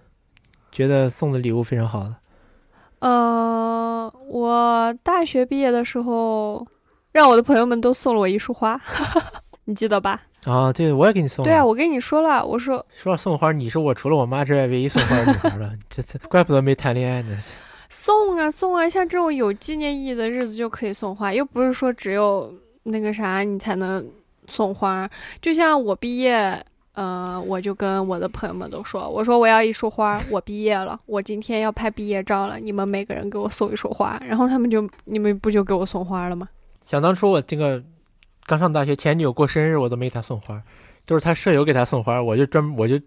[0.70, 2.16] 觉得送的礼物非常好的？
[3.00, 6.66] 呃，我大学毕业的时候，
[7.10, 8.80] 让我的朋友们都送了我一束花，
[9.66, 10.22] 你记得吧？
[10.44, 11.50] 啊，对，我也给你送了。
[11.50, 15.70] 对啊，我跟你说了，我说说到送花，你是我除了我妈之外唯一送花的女孩了。
[15.90, 17.36] 这这，怪不得没谈恋爱呢。
[17.90, 22.52] 送啊送啊，像这种有纪念意义的日子就可以送花，又不是说只有
[22.84, 24.06] 那个啥你才能
[24.46, 25.08] 送花。
[25.40, 26.64] 就像我毕业，
[26.94, 36.48] 呃，我就跟我的朋友们都说，我说我要一束花，我毕业了，我今天要拍毕业照了，你们每个人给我送一束花，然后他们就你们不就给我送花了吗？
[36.84, 37.82] 想当初我这个
[38.44, 40.60] 刚上大学，前女友过生日我都没给她送花，
[41.04, 42.98] 都是他舍友给他送花，我就专门我就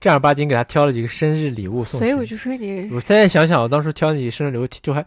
[0.00, 2.00] 正儿八经给他挑了几个生日礼物送。
[2.00, 5.04] 所以我就说你我现在想想，我当初挑那几生日礼物就还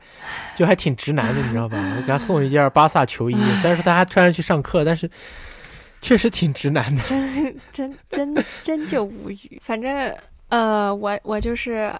[0.56, 1.78] 就还挺直男的，你知道吧？
[1.98, 5.10] 我给他送一件巴萨球衣， 虽然说他还穿上去上课，但是
[6.02, 7.02] 确实挺直男的。
[7.04, 9.60] 真真真真就无语。
[9.62, 10.14] 反正
[10.50, 11.92] 呃，我我就是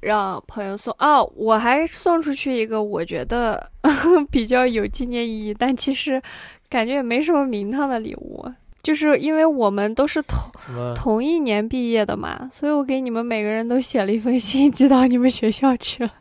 [0.00, 3.70] 让朋友送哦，我还送出去一个我觉得
[4.30, 6.22] 比较有纪念意义，但其实
[6.68, 8.48] 感觉也没什么名堂的礼物。
[8.82, 10.50] 就是因为我们都是同？
[10.94, 16.12] 同一年毕业的嘛，所以我给你们每个人都写了一封信， 寄到你们学校去了。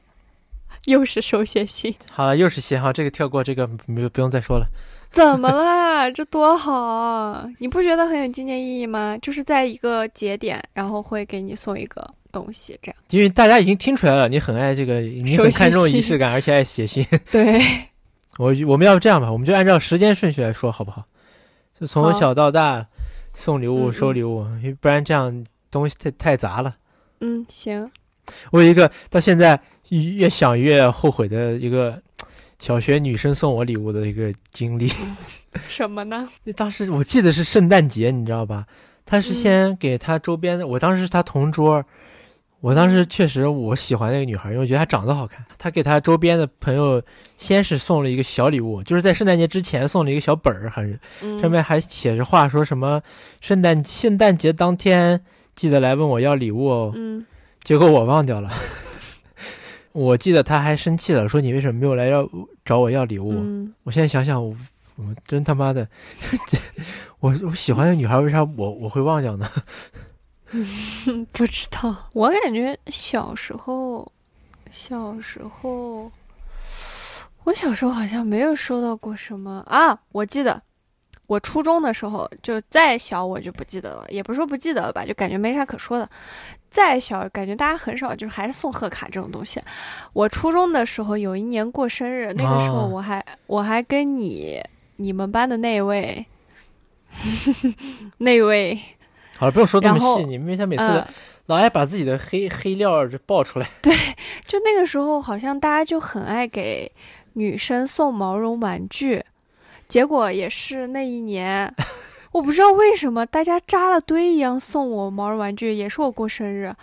[0.86, 4.66] 又是手写信，好了，又是信哈，这个跳过，这个没有不用再说了。
[5.12, 6.10] 怎么啦？
[6.10, 7.48] 这多好啊！
[7.60, 9.18] 你不觉得很有纪念意义吗？
[9.22, 12.96] 就是在一个节点，然后会给你送一个东西，这样。
[13.10, 17.06] 因为大家已经听出来了，你很爱这个，你很看重仪式感，而且爱写信。
[17.32, 17.62] 对，
[18.40, 21.04] 我我们要不这样吧，我们就按照时间顺序来说，好不好？
[21.80, 22.86] 就从小到大
[23.34, 26.76] 送礼物、嗯收礼物，因为不然这样东西太太杂了。
[27.22, 27.90] 嗯，行，
[28.52, 32.02] 我有一个到现在越想越后悔的一个
[32.60, 34.92] 小学女生送我礼物的一个经历。
[35.68, 36.28] 什么呢？
[36.44, 38.66] 那当时我记得是圣诞节，你知道吧？
[39.06, 41.84] 他是先给他周边的，我当时是他同桌。
[42.62, 45.46] 我当时确实我喜欢那个女孩，因为我觉得她长得好看。
[45.58, 47.02] 她给她周边的朋友
[47.38, 53.02] 先是送了一个小礼物，就是在圣诞节之前送了一个小本儿，还是嗯，上面还写着话，说什么
[53.40, 55.24] 圣诞圣诞节当天
[55.56, 56.92] 记得来问我要礼物哦。
[56.96, 57.26] 嗯，
[57.64, 58.52] 结果我忘掉了。
[59.94, 62.28] 我记得她还生气了，说你为什么没有来要
[62.66, 63.32] 找我要礼物？
[63.36, 64.54] 嗯，我现在想想，我
[64.98, 65.88] 我真他妈的，
[67.22, 69.50] 我我喜欢的女孩，为啥我我会忘掉呢？
[70.52, 71.96] 嗯 不知道。
[72.14, 74.12] 我感觉小时候，
[74.72, 76.12] 小时候，
[77.44, 79.98] 我小时候好像没有收到过什么啊。
[80.12, 80.62] 我记得，
[81.28, 86.10] 我初中的时候，就再小我就不记得了，也不是说不记得了吧，就感觉没啥可说的。
[86.72, 89.60] 再小，感觉大家很少，就是还是送贺卡这种东西。
[90.14, 94.62] 我初中的时候有一年过生日，那个时候哦我还、我还跟你
[94.98, 96.24] 你们班的那位
[98.20, 98.80] 那位，
[99.40, 101.08] 好了，不用说那么细，你们他每次嗯，
[101.46, 103.70] 老爱把自己的黑黑料就爆出来。
[103.82, 103.96] 对
[104.46, 106.92] 就那个时候，好像大家就很爱给
[107.34, 109.24] 女生送毛绒玩具，
[109.88, 111.74] 结果也是那一年，
[112.34, 116.76] 我不知道为什么大家扎了堆一样送我毛绒玩具，也是我过生日，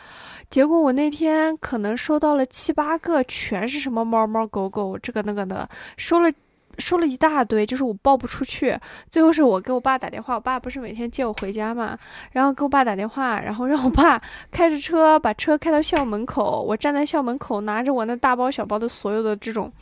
[0.49, 6.33] 结果我那天可能收到了七八个，全是什么猫猫狗狗这个那个的，收了。
[6.79, 8.79] 说了一大堆，就是我报不出去。
[9.11, 11.99] 最后是我给我爸打电话，我爸不是每天接我回家嘛，
[12.33, 14.21] 然后给我爸打电话，然后让我爸
[14.53, 19.73] 开着车把车开到校门口，我站在校门口拿着我那大包小包的所有的这种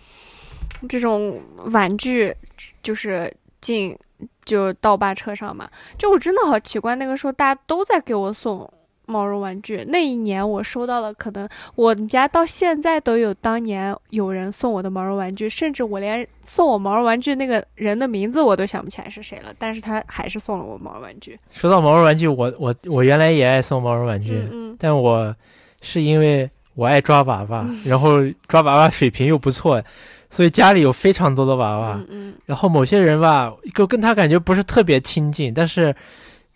[0.89, 2.35] 这种玩具，
[2.83, 3.97] 就是进
[4.45, 5.69] 就到我爸车上嘛。
[5.99, 8.71] 就我真的好奇怪，那个时候大家都在给我送
[9.07, 9.85] 毛绒玩具。
[9.89, 21.39] 那一年我收到了，可能我们家到现在都有当年有人送我的毛绒玩具，甚至我连送我毛绒玩具那个人的名字我都想不起来是谁了，但是他还是送了我毛绒玩具。
[21.51, 25.35] 说到毛绒玩具，我我我原来也爱送毛绒玩具，嗯嗯但我
[25.81, 29.83] 是因为我爱抓娃娃， 然后抓娃娃水平又不错，
[30.29, 31.93] 所以家里有非常多的娃娃。
[31.95, 35.95] 嗯嗯然后某些人吧，就跟他感觉不是特别亲近，但是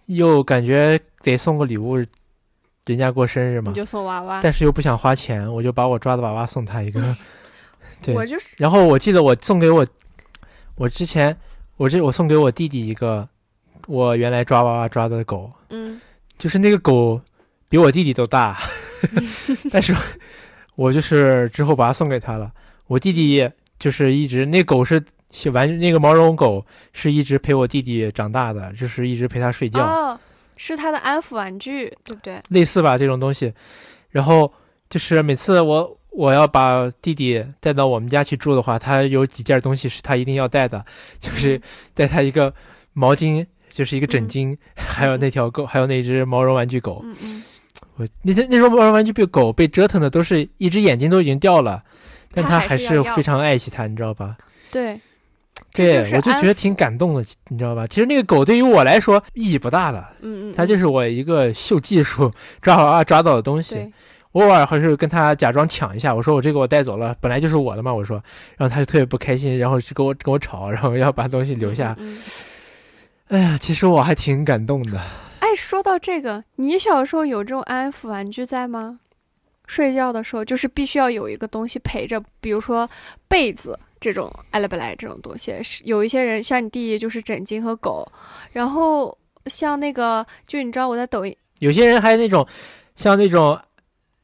[0.07, 1.97] 又感觉得送个礼物，
[2.89, 4.41] 人家过生日嘛你，就送娃娃。
[4.43, 7.17] 但是又不想花钱，我就把我抓的娃娃送他一个。
[8.03, 9.87] 对，我就是然后我记得我送给我，
[10.77, 11.37] 我之前
[11.77, 13.29] 我这我送给我弟弟一个，
[13.87, 16.01] 我原来抓娃娃抓的狗，嗯
[16.39, 17.21] 就是那个狗
[17.69, 18.57] 比我弟弟都大，
[19.71, 19.95] 但是
[20.77, 22.53] 我就是之后把它送给他了。
[22.87, 30.21] 我弟弟就是一直那狗是小玩那个毛绒狗是一直陪我弟弟长大的，就是一直陪他睡觉，哦，
[30.59, 32.39] 是他的安抚玩具，对不对？
[32.51, 33.51] 类似吧这种东西。
[34.11, 34.53] 然后
[34.91, 40.85] 就是每次我我要把弟弟带到我们家去住的话，他有几件东西是他一定要带的，
[41.19, 41.59] 就是
[41.95, 42.53] 带他一个
[42.93, 47.01] 毛巾，就是一个枕巾，还有那条狗，还有那只毛绒玩具狗。
[47.05, 47.45] 嗯嗯，
[47.97, 51.83] 我那天那时候毛绒玩具被狗被折腾的都是一只眼睛都已经掉了，
[52.33, 54.37] 但他还是非常爱惜它，你知道吧？
[54.73, 54.99] 对，
[55.73, 57.87] 对，我就觉得挺感动的，你知道吧？
[57.87, 63.93] 其实那个狗对于我来说意义不大的，嗯嗯，它就是我一个秀技术抓娃娃抓到的东西。
[64.33, 68.23] 偶尔还是跟他假装抢一下，我说我这个我带走了，本来就是我的嘛，我说，
[68.57, 71.97] 然后他就特别不开心，然后就跟我跟我吵，然后要把东西留下。
[71.99, 72.15] 嗯。
[72.15, 72.23] 嗯
[73.29, 74.99] 哎呀，其实我还挺感动的。
[75.41, 79.01] 哎，说到这个，你小时候有这种安抚玩具在吗？
[79.67, 82.89] 睡觉的时候就是必须要有一个东西陪着，比如说
[83.29, 85.55] 被子这种爱来不来这种东西。
[85.63, 88.07] 是有一些人像你弟弟就是枕巾和狗，
[88.53, 92.47] 然后像那个就你知道我在抖音，有些人还有那种
[92.95, 93.59] 像那种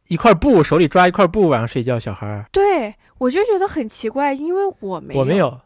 [0.09, 5.61] 一块布手里抓一块布晚上睡觉，小孩儿对我就觉得很奇怪，因为我没有，我没，有，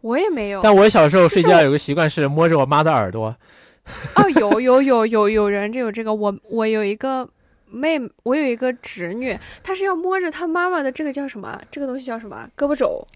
[0.00, 0.60] 我也没有。
[0.62, 3.36] 但我小时候睡觉有个习惯是摸着我妈的耳朵。
[4.16, 7.28] 哦，有有有有有人这有这个，我我有一个
[7.66, 11.58] 妹，我有一个侄女，她是要摸着她妈妈的这个叫什么？
[11.70, 12.48] 这个东西叫什么？
[12.54, 13.06] 胳膊肘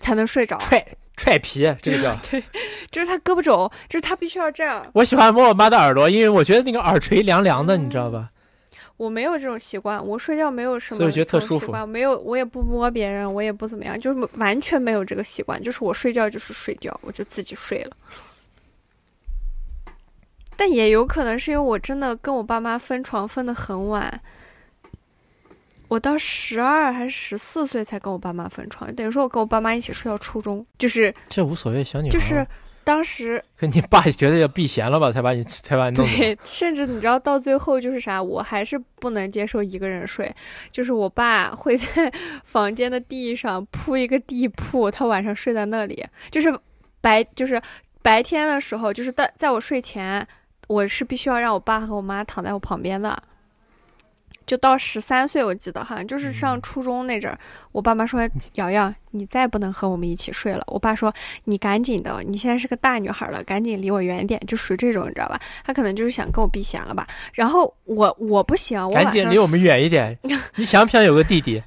[0.00, 0.58] 才能睡着。
[0.58, 0.84] 踹
[1.16, 2.16] 踹皮，这个叫。
[2.28, 2.42] 对，
[2.90, 4.84] 就是他胳膊肘，就是他必须要这样。
[4.94, 8.30] 我喜欢摸我妈的耳朵，因为我觉得那个耳垂凉凉的，你知道吧？
[8.96, 15.62] 我没有这种习惯，我睡觉没有什么所以我觉得特舒服习惯没有，我也不摸别人，我也不怎么样，就是完全没有这个习惯。
[15.62, 17.96] 就是我睡觉就是睡觉，我就自己睡了。
[20.54, 24.20] 但也有可能是因为我真的跟我爸妈分床分的很晚，
[25.90, 32.10] 我到十二还是十四岁才跟我爸妈分床，等于说我跟我爸妈一起睡到初中，就是这无所谓，小女孩。
[32.10, 32.46] 就是，
[32.84, 36.06] 当时可你爸也觉得要避嫌了吧，才把你才把你弄。
[36.06, 40.32] 对，甚至你知道到最后就是啥，我还是不能接受一个人睡，
[40.70, 41.86] 就是我爸会在
[42.44, 46.56] 房间的地上铺一个地铺，他晚上睡在那里，就是
[47.00, 47.60] 白就是
[48.00, 50.24] 白天的时候，就是在在我睡前，
[50.68, 53.20] 我是必须要让我爸和我妈躺在我旁边的。
[54.50, 57.38] 就到十三岁，我记得好像就是上初中那阵儿，
[57.70, 61.14] 我爸妈说：“瑶瑶，你再不能和我们一起睡了。”我爸说
[61.46, 65.40] ：“你赶紧的，你现在是个大女孩了，赶紧离我远点。”就属于这种，你知道吧？
[65.64, 67.06] 他可能就是想跟我避嫌了吧。
[67.32, 70.18] 然后我我不行，我赶紧离我们远一点。
[70.56, 71.62] 你想不想有个弟弟？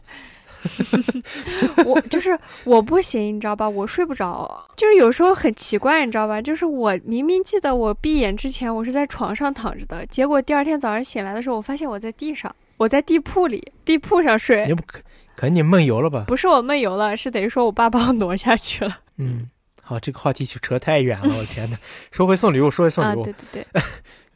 [1.85, 3.69] 我就是我不行，你知道吧？
[3.69, 6.41] 我睡不着，就是有时候很奇怪，你知道吧？
[6.41, 14.73] 就是我明明记得我闭眼之前我是在床上躺着的，结果第二天早上醒来的时候，我发现我在地上，我在地铺里，地铺上睡你。
[14.73, 14.99] 不可
[15.35, 16.25] 可能你梦游了吧？
[16.27, 18.99] 不是我梦游了，是等于说我爸把我挪下去了。
[19.17, 19.49] 嗯，
[19.81, 21.77] 好，这个话题就扯太远了，我的天呐。
[22.11, 23.81] 说回送礼物，说回送啊，礼物，对对对，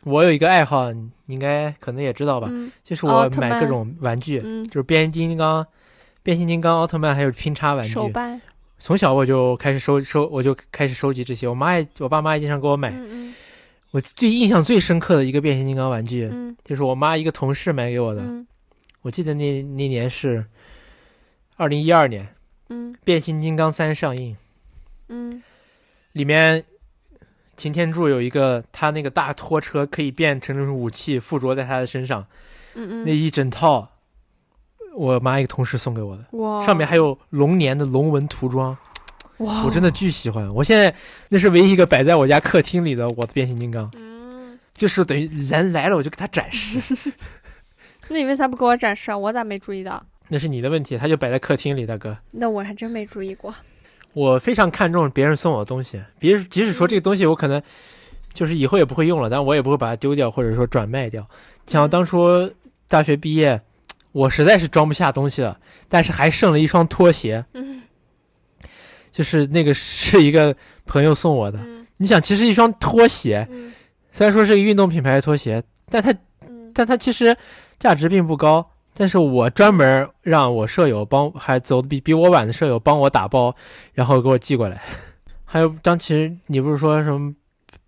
[0.04, 5.66] 我有一个爱好，你应该可能也知道吧，嗯就是我买各种玩具，嗯，就是变形金刚、
[6.24, 7.92] 变形金刚、奥特曼，还有拼插玩具。
[7.92, 8.42] 手办，
[8.80, 11.48] 从小我就开始收收，我就开始收集这些。
[11.48, 12.92] 我妈也，我爸妈也经常给我买。
[12.92, 13.34] 嗯
[13.98, 16.56] 我最印象最深刻的一个变形金刚玩具，嗯。
[16.64, 18.22] 就是我妈一个同事买给我的。
[18.22, 18.46] 嗯。
[19.02, 20.46] 我记得那那年是
[21.56, 22.28] 二零一二年，
[22.70, 24.38] 嗯《变形金刚三》上映，
[25.10, 25.42] 嗯。
[26.12, 26.64] 里面
[27.56, 32.24] 擎天柱有一个他那个大拖车可以变成武器，附着在他的身上，
[32.76, 33.90] 嗯嗯，那一整套，
[34.96, 38.78] 我妈一个同事送给我的，哇，上面还有龙年的龙纹涂装，
[39.38, 40.48] 哇，我真的巨喜欢。
[40.54, 40.94] 我现在
[41.30, 46.80] 那是唯一一个摆在我家客厅里的我的变形金刚，嗯，就是等于人来了我就给他展示，
[48.10, 49.18] 那你为啥不给我展示啊？
[49.18, 50.04] 我咋没注意到？
[50.30, 52.18] 那是你的问题，他就摆在客厅里，大哥。
[52.32, 53.54] 那我还真没注意过。
[54.14, 57.62] 我非常看重别人送我的东西，别即使说这个东西我可能
[58.34, 61.26] 就是以后也不会用了，但我也不会把它丢掉或者说转卖掉。
[61.68, 62.52] 像当初
[62.88, 63.62] 大学毕业，
[64.14, 67.84] 我实在是装不下东西了，但是还剩了一双拖鞋，嗯
[69.18, 71.58] 就是那个是一个朋友送我的。
[71.64, 73.74] 嗯你想，其实一双拖鞋嗯
[74.12, 76.12] 虽然说是个运动品牌的拖鞋，但它
[76.48, 77.36] 嗯但它其实
[77.80, 78.64] 价值并不高。
[78.94, 83.56] 但是我专门让我舍友帮，还走的比比我晚的舍友帮我打包，
[83.94, 84.80] 然后给我寄过来。
[85.44, 87.34] 还有张其实你不是说什么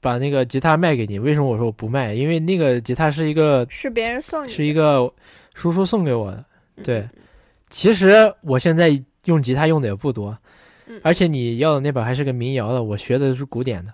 [0.02, 1.20] 把那个吉他卖给你？
[1.20, 2.15] 为什么我说我不卖？
[2.15, 5.13] 因为那个吉他是一个是别人送你，是一个
[5.54, 6.44] 叔叔送给我的。
[6.78, 7.08] 嗯对，
[7.70, 10.36] 其实我现在用吉他用的也不多
[10.89, 13.93] 嗯，而且你要的那本还是个民谣的，我学的是古典的。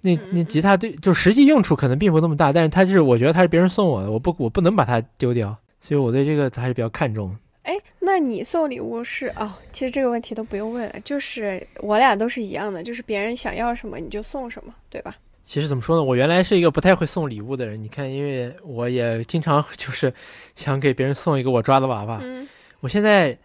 [0.00, 7.36] 那嗯那吉他对，就实际用处可能并不那么大，但是它就是我觉得它是别人送我的，我不我不能把它丢掉，所以我对这个还是比较看重。
[7.64, 9.52] 哎，那你送礼物是哦？
[9.72, 15.14] 其实这个问题都不用问了，就是我俩都是一样的，就是别人想要什么你就送什么，对吧？
[15.44, 20.10] 其实怎么说呢，我原来是一个不太会送礼物的人，你看，因为我也经常就是
[20.56, 22.48] 想给别人送一个我抓的娃娃，嗯
[22.80, 23.36] 我现在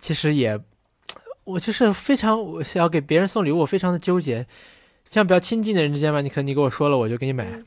[0.00, 0.58] 其实也，
[1.44, 4.46] 我就是非常我想要给别人送礼物，我非常的纠结。
[5.10, 7.64] 像比较亲近的人之间吧，你可能你跟我说了，我就给你买；嗯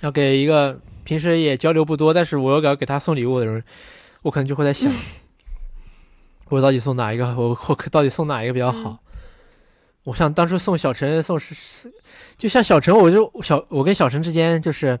[0.00, 3.62] 要给一个平时也交流不多，但是我又要给他送礼物的人，
[4.22, 4.92] 我可能就会在想，
[6.50, 8.98] 我到底送哪一个，我我到底送哪一个比较好？
[10.04, 11.92] 我想当初送小陈送是是，
[12.36, 14.98] 就像小陈，我就小我跟小陈之间就是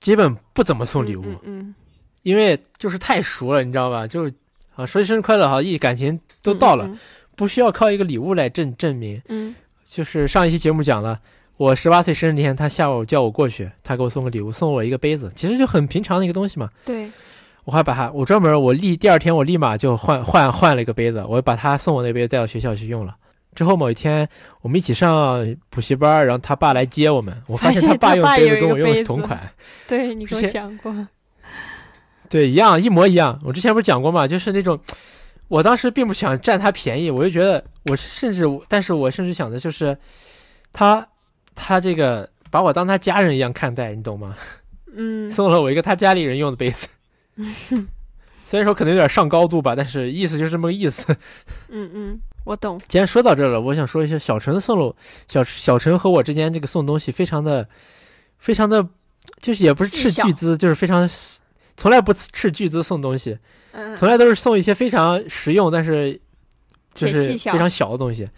[0.00, 1.74] 基本不怎么送礼物，嗯嗯
[2.22, 4.06] 因为就是太熟了，你知道吧？
[4.06, 4.32] 就是
[4.78, 6.96] 啊，说生日快乐，好，一感情都到了，嗯
[7.34, 9.20] 不需要靠一个礼物来证证明。
[9.28, 9.54] 嗯
[9.84, 11.18] 就是上一期节目讲了，
[11.56, 16.70] 我十八岁生日那天，他下午叫我过去，他给我送个礼物，送我一个杯子，其实就很平常的一个东西嘛。
[16.84, 17.10] 对，
[17.64, 23.16] 我还把它，我专门我立第二天我立马就换换换了一个杯子，我把他送我那杯子带到学校去用了。
[23.54, 24.28] 之后某一天
[24.62, 29.40] 我们一起上补习班，然后他爸来接我们，我发现他爸用杯子跟我用的是同款，
[29.88, 30.94] 对你给我讲过，
[32.30, 33.40] 对，一样一模一样。
[33.44, 34.78] 我之前不是讲过嘛，就是那种，
[35.48, 39.96] 我当时并不想占他便宜，我就觉得我甚至，但是我甚至想的就是，
[40.72, 41.06] 他
[41.54, 44.36] 他这个把我当他家人一样看待，你懂吗？
[44.94, 46.88] 嗯送了我一个他家里人用的杯子，
[48.44, 51.14] 虽然说可能有点上高度吧，但是意思就是这么个意思。
[51.68, 54.96] 嗯嗯，我懂，既然说到这了，我想说一下小陈送了
[55.28, 57.68] 小小陈和我之间这个送东西非常的
[58.38, 58.84] 非常的，
[59.40, 61.08] 就是也不是斥巨资，就是非常
[61.78, 63.38] 从来不斥巨资送东西。
[63.70, 66.20] 嗯从来都是送一些非常实用，但是
[66.92, 68.28] 就是非常小的东西。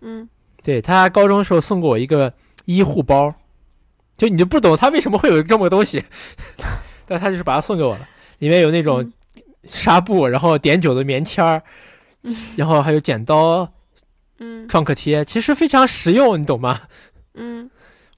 [0.00, 0.28] 嗯。
[0.62, 2.32] 对他高中的时候送过我一个
[2.66, 3.34] 医护包，
[4.16, 6.04] 就你就不懂他为什么会有这么个东西，
[7.04, 8.08] 但他就是把它送给我了，
[8.38, 9.12] 里面有那种嗯。
[9.64, 11.62] 纱布，然后碘酒的棉签儿，
[12.56, 13.68] 然后还有剪刀、
[14.38, 14.68] 嗯。
[14.68, 16.80] 创可贴，其实非常实用，你懂吗？
[17.34, 17.68] 嗯。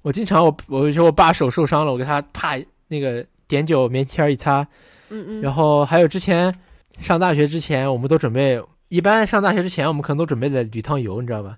[0.03, 4.67] 我经常我我说我爸手受伤了，我给他啪那个碘酒棉签儿一擦，
[5.11, 6.55] 嗯嗯，然后还有之前
[6.99, 11.57] 上大学之前，我们都准备，一般上大学之前，我们可能都准备了旅趟游，你知道吧？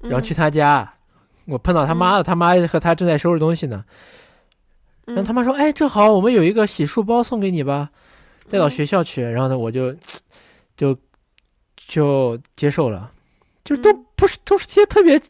[0.00, 0.94] 然后去他家，
[1.46, 3.84] 我碰到他妈了，他妈和他正在收拾东西呢。
[5.06, 7.90] 嗯，然后他妈说：“哎，正好我们有一个洗漱包送给你吧，
[8.48, 8.70] 带到嗯。
[8.70, 9.94] 学校去。”然后呢，我就
[10.76, 10.96] 就
[11.76, 13.10] 就接受了，
[13.64, 14.04] 就都嗯。
[14.16, 15.20] 不是都是些特别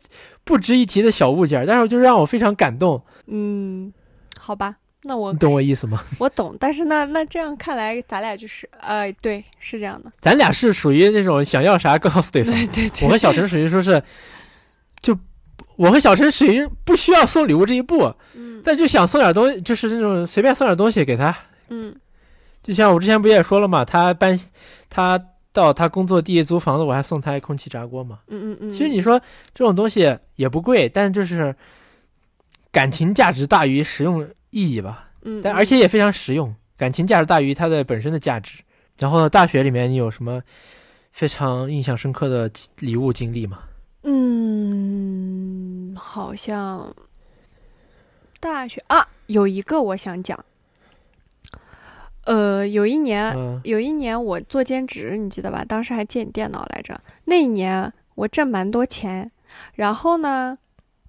[0.45, 3.03] 不值一提的小物件，但是就让我非常感动。
[3.27, 3.93] 嗯，
[4.39, 4.77] 好吧，
[5.07, 6.03] 那我你懂我意思吗？
[6.19, 12.55] 我懂，但是那那这样看来，咱俩就是呃，对，是这样的，咱俩是属于那种想要啥告诉对方。
[12.73, 14.03] 对我和小陈属于说是，
[15.01, 15.15] 就
[15.77, 21.37] 我和小陈属于不需要送礼物这一步，嗯但就想送点东西，就是那种随便送点东西给他。
[21.69, 21.95] 嗯
[22.63, 24.39] 就像我之前不也说了嘛，他搬
[24.89, 28.21] 他到他工作地租房子，我还送他一空气炸锅嘛。
[28.29, 29.21] 嗯嗯嗯，其实你说
[29.53, 31.55] 这种东西也不贵，但就是
[32.73, 35.11] 感情价值大于实用意义吧。
[35.23, 38.63] 嗯，但而且也非常实用，感情价值大于它的本身的价值。
[38.99, 40.41] 然后呢，大学里面你有什么
[41.11, 42.49] 非常印象深刻的
[42.79, 43.65] 礼物经历吗？
[44.05, 46.95] 嗯，好像
[48.39, 50.45] 大学啊，有一个我想讲，
[52.27, 55.65] 呃，有一年嗯有一年我做兼职，你记得吧？
[55.67, 57.01] 当时还借你电脑来着。
[57.25, 59.33] 那一年我挣蛮多钱，
[59.75, 60.59] 然后呢，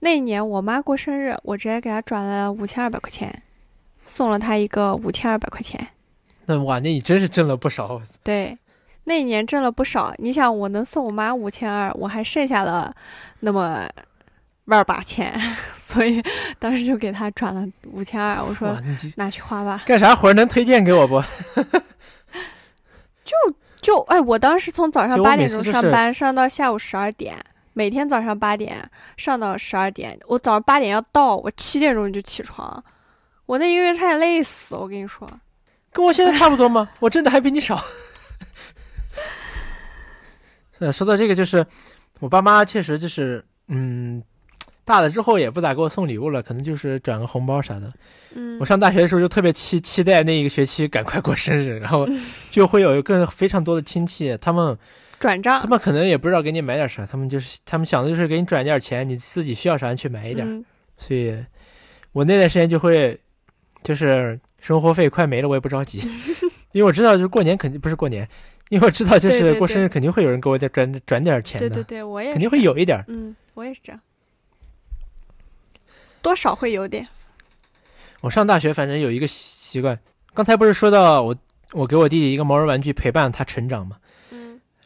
[0.05, 3.41] 那一年我妈过生日，我直接给她转了五千二百块钱，
[4.05, 5.87] 送了她一个五千二百块钱。
[6.45, 7.99] 那哇，那你真是挣了不少。
[8.21, 8.55] 对，
[9.05, 10.13] 那一年挣了不少。
[10.19, 12.95] 你想，我能送我妈五千二，我还剩下了
[13.39, 13.89] 那么
[14.65, 15.35] 万把钱，
[15.75, 16.23] 所以
[16.59, 18.39] 当时就给她转了五千二。
[18.45, 18.79] 我说
[19.15, 19.81] 拿去花吧。
[19.87, 21.19] 干啥活儿能推荐给我不？
[23.25, 23.33] 就
[23.81, 27.35] 就哎，我当时从早上八点钟上班，上到下午十二点，
[27.77, 30.17] 每天早上八点上到十二点。
[30.27, 32.81] 我早上八点要到，我七点钟就起床。
[33.45, 35.29] 我那一个月差点累死，我跟你说。
[35.91, 36.89] 跟我现在差不多吗？
[36.99, 37.83] 我挣的还比你少。
[40.79, 41.65] 呃，说到这个，就是
[42.19, 44.23] 我爸妈确实就是，嗯，
[44.85, 47.91] 大了之后也不咋给我送礼物了，可能就是转个红包啥的。
[48.35, 52.07] 嗯我上大学的时候就特别期期待那一个学期赶快过生日，然后
[52.49, 54.77] 就会有一个非常多的亲戚，他们
[55.25, 60.47] 转账他们可能也不知道给你买点啥，他们就是他们想的就是给你转点钱，你自己需要啥你去买一点。
[60.47, 60.63] 嗯
[60.97, 61.35] 所以，
[62.13, 63.19] 我那段时间就会，
[63.83, 65.99] 就是生活费快没了，我也不着急，
[66.71, 68.25] 因为我知道就是过年肯定不是过年，
[68.69, 73.03] 因为我知道就是过生日肯定会有人给我再转转点钱的，对对对，我也肯定会有一点。
[73.07, 73.99] 嗯，我也是这样，
[76.21, 77.07] 多少会有点。
[78.21, 79.35] 我上大学反正有一个习
[79.73, 79.99] 习惯，
[80.33, 81.35] 刚才不是说到我
[81.73, 84.04] 我给我弟弟一个毛绒玩具陪伴他成长嘛，嗯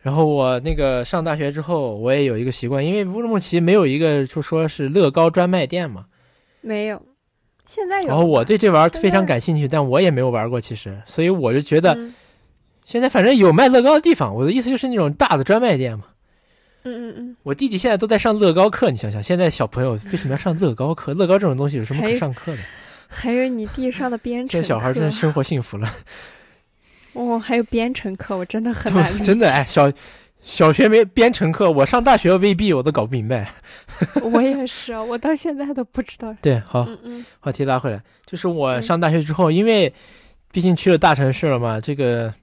[0.10, 6.06] 然后我那个上大学之后，我也有一个习惯，因为乌鲁木齐没有一个就说是乐高专卖店嘛，
[6.62, 7.00] 没有，
[7.64, 8.08] 现在有。
[8.08, 12.12] 然后我对这玩意儿非常感兴趣，但我也没有玩过，其实，所以我就觉得嗯
[12.86, 16.06] 现在反正有卖乐高的地方，我的意思就是那种大的专卖店嘛。
[16.86, 21.14] 嗯嗯嗯，我弟弟现在都在上乐高课，你想想，现在小朋友为什么要上乐高课？
[21.14, 22.60] 乐高这种东西有什么可上课的？
[23.08, 25.88] 还有你弟上的编程这小孩真是生活幸福了，
[27.20, 29.24] 哦，还有编程课，我真的很难理解。
[29.26, 29.92] 真的哎，小
[30.42, 33.52] 小学没编程课，我上大学未必我都搞不明白。
[34.24, 36.34] 我也是，我到现在都不知道。
[36.42, 39.94] 对，好，嗯嗯话题拉回来，就是我嗯上大学之后，因为
[40.52, 42.34] 毕竟去了大城市了嘛，这个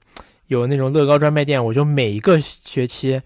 [0.49, 3.21] 有那种乐高专卖店，我就每一个学期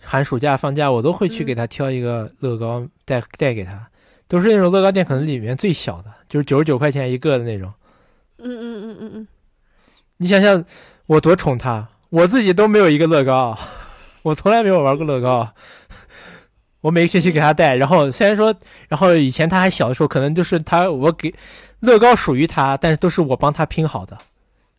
[0.00, 3.88] 寒暑假放假，我都会去嗯给他挑一个乐高带带给他，
[4.28, 7.72] 都是那种乐高店可能里面最小的，就是九十九块钱一个的那种。
[8.44, 9.28] 嗯嗯嗯嗯嗯，
[10.22, 10.64] 你想想
[11.06, 13.58] 我多宠他，我自己都没有一个乐高，
[14.22, 15.48] 我从来没有玩过乐高。
[16.80, 18.54] 我每个学期给他带，然后虽然说，
[18.88, 21.34] 然后以前他还小的时候，可能就是他我给
[21.80, 24.16] 乐高属于他，但是都是我帮他拼好的，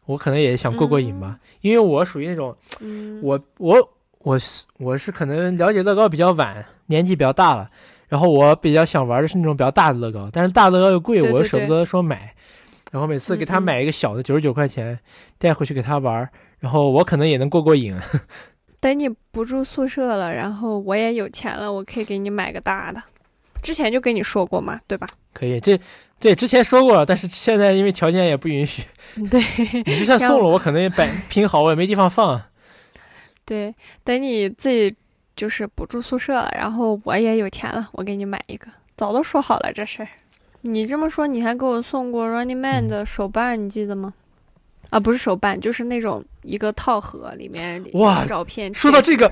[0.06, 3.90] 我可能也想过过瘾吧，因为我属于那种嗯，我我
[4.20, 7.70] 我是我是可能了解乐高比较晚，年纪比较大了，
[8.08, 12.34] 然后我比较想玩的是那种比较大的乐高，但是大乐高又贵，对对我又舍不得说买，
[12.94, 15.00] 然后每次给他买一个小的九十九块钱，
[15.40, 16.30] 带回去给他玩，
[16.60, 17.98] 然后我可能也能过过瘾。
[18.80, 23.02] 等你不住宿舍了，然后我也有钱了，我可以给你买个大的。
[23.64, 25.08] 之前就跟你说过嘛，对吧？
[25.34, 25.80] 可以，这
[26.20, 28.84] 对之前说过了，但是现在因为条件也不允许，
[29.32, 29.42] 对
[29.88, 32.40] 你就算送了，我可能也摆拼好，我也没地方放。
[33.44, 33.74] 对，
[34.04, 34.96] 等你自己
[35.36, 38.68] 就是不住宿舍了，然后我也有钱了，我给你买一个。
[38.96, 40.08] 早都说好了这事儿。
[40.66, 44.14] 你这么说，你还给我送过 Running Man 的手办，你记得吗？
[44.90, 48.74] 啊，不是手办，就是那种一个套盒，里面哇照片。
[48.74, 49.32] 说到这个，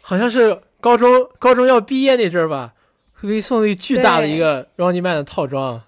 [0.00, 2.72] 好像是高中高中要毕业那阵儿吧，
[3.14, 5.82] 会给你送了一个巨大的一个 Running Man 的套装。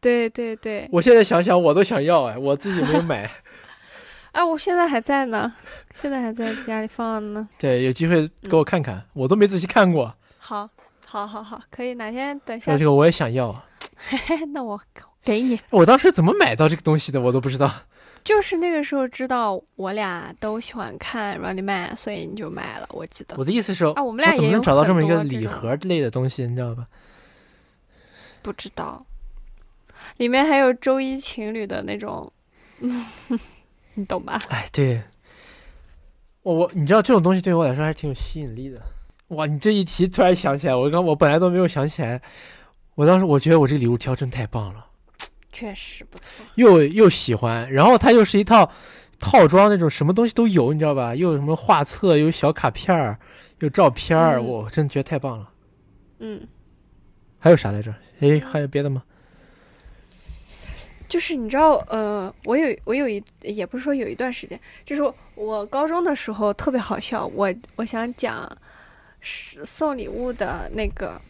[0.00, 3.30] 对对对，我现在想想，我都想要哎，我自己没有买。
[4.32, 5.52] 哎，我现在还在呢，
[5.94, 7.48] 现在还在家里放呢。
[7.58, 10.14] 对，有机会给我看看，我都没仔细看过。
[10.38, 10.70] 好，
[11.10, 13.64] 好，好，好，可以，哪天等下说这个我也想要，
[14.54, 14.80] 那我
[15.24, 15.58] 给你。
[15.70, 17.68] 我当时怎么买到这个东西的，我都不知道。
[18.22, 23.34] 就是那个时候知道我俩都喜欢看 Running Man，所以你就买了，我记得。
[23.36, 26.86] 我的意思是，啊，我们俩怎么也能找到这么一个礼盒类的东西，你知道吧？
[28.40, 29.04] 不知道，
[30.18, 32.32] 里面还有周一情侣的那种，
[33.94, 34.38] 你懂吧？
[34.48, 35.02] 哎，对，
[36.42, 38.80] 我我你知道这种东西对我来说还是挺有吸引力的。
[39.30, 42.20] 哇，你这一提突然想起来，我刚我本来都没有想起来，
[42.94, 44.86] 我当时我觉得我这礼物挑真太棒了，
[45.52, 46.44] 确实不错。
[46.56, 48.70] 又又喜欢，然后它又是一套
[49.18, 51.14] 套装那种什么东西都有，你知道吧？
[51.14, 53.16] 又有什么画册，有小卡片儿，
[53.60, 55.48] 有照片儿，嗯我真觉得太棒了。
[56.18, 56.46] 嗯，
[57.38, 57.94] 还有啥来着？
[58.20, 59.02] 哎，还有别的吗？
[61.08, 65.02] 就是你知道，呃，我有我有一也不是说有一段时间，就是
[65.34, 67.26] 我高中的时候特别好笑。
[67.26, 68.50] 我我想讲
[69.20, 71.20] 是送礼物的那个，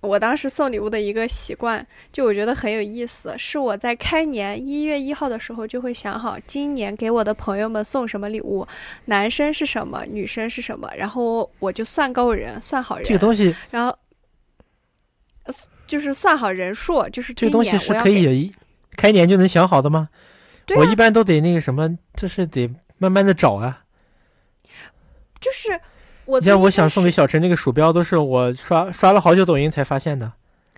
[0.00, 8.66] 我当时送礼物的一个习惯，就我觉得很有意思，是我在开年一月一号的时候就会想好今年给我的朋友们送什么礼物，
[9.06, 13.96] 男生是什么，女生是什么，然后我就算够人，算好人，这个东西，然后。
[15.44, 15.52] 呃
[15.84, 18.50] 就是算好人数，就是今这个东西是可以
[18.96, 20.08] 开年就能想好的吗？
[20.64, 23.82] 对啊我一般都得那个什么，就是得慢慢的找啊。
[25.38, 25.78] 就是
[26.24, 30.32] 我你像我想送给小陈那个鼠标，都是我刷刷了好久抖音才发现的。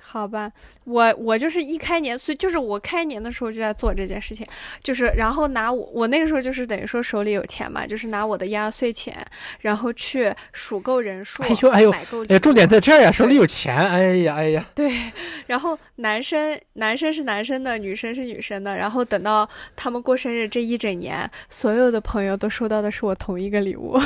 [0.07, 0.52] 好吧，
[0.84, 4.46] 我我就是一开年，所以就是我开年的时候就在做这件事情，
[4.82, 9.26] 就是然后拿我我那个时候就是等于说手里有钱嘛，就是拿我的压岁钱，
[9.61, 13.74] 然后去数够人数，哎呦哎呦买够哎，重点在这儿呀，手里有钱。
[13.74, 15.11] 哎呀哎呀，对，
[15.46, 23.98] 然后男生男生是男生的，女生是女生的，然后等到他们过生日这一整年，所有的朋友都收到的是我同一个礼物，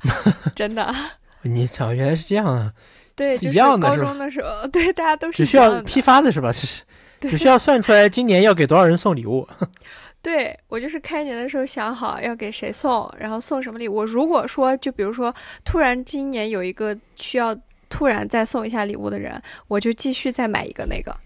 [0.56, 0.92] 真的。
[1.44, 2.72] 你操，原来是这样啊！
[3.14, 6.52] 对，一就是高样的是吧中的时候，对大家都是只需要批发的是吧？
[6.52, 6.82] 这是
[7.28, 9.46] 只需要算出来今年要给多少人送礼物。
[10.22, 14.04] 对我就是开年的时候想好要给谁送，然后送什么礼物。
[14.04, 15.34] 如果说就比如说
[15.64, 17.56] 突然今年有一个需要
[17.88, 21.16] 突然再送一下礼物的人，我就继续再买一个那个，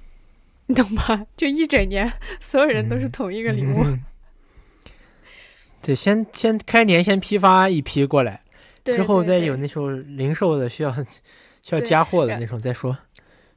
[0.66, 1.26] 你懂吗？
[1.36, 2.10] 就一整年
[2.40, 3.82] 所有人都是同一个礼物。
[3.84, 4.02] 嗯
[5.82, 8.40] 对，先先开年先批发一批过来，
[8.82, 10.92] 对之后再有那时候零售的需要
[11.68, 12.96] 需要加货的然那种再说。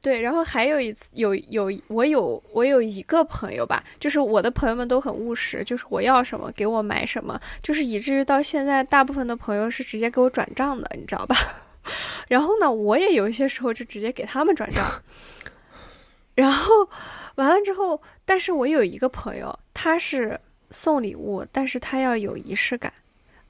[0.02, 11.36] 对，然后还有一次有有我有我有一个朋友吧，就是我的朋友们都很务实，就是我要什么给我买什么，就是以至于到现在大部分的朋友是直接给我转账的，你知道吧？
[12.28, 14.82] 然后呢，我也有一些时候就直接给他们转账，
[16.34, 16.88] 然后
[17.34, 20.40] 完了之后，但是我有一个朋友，他是
[20.70, 22.90] 送礼物，但是他要有仪式感，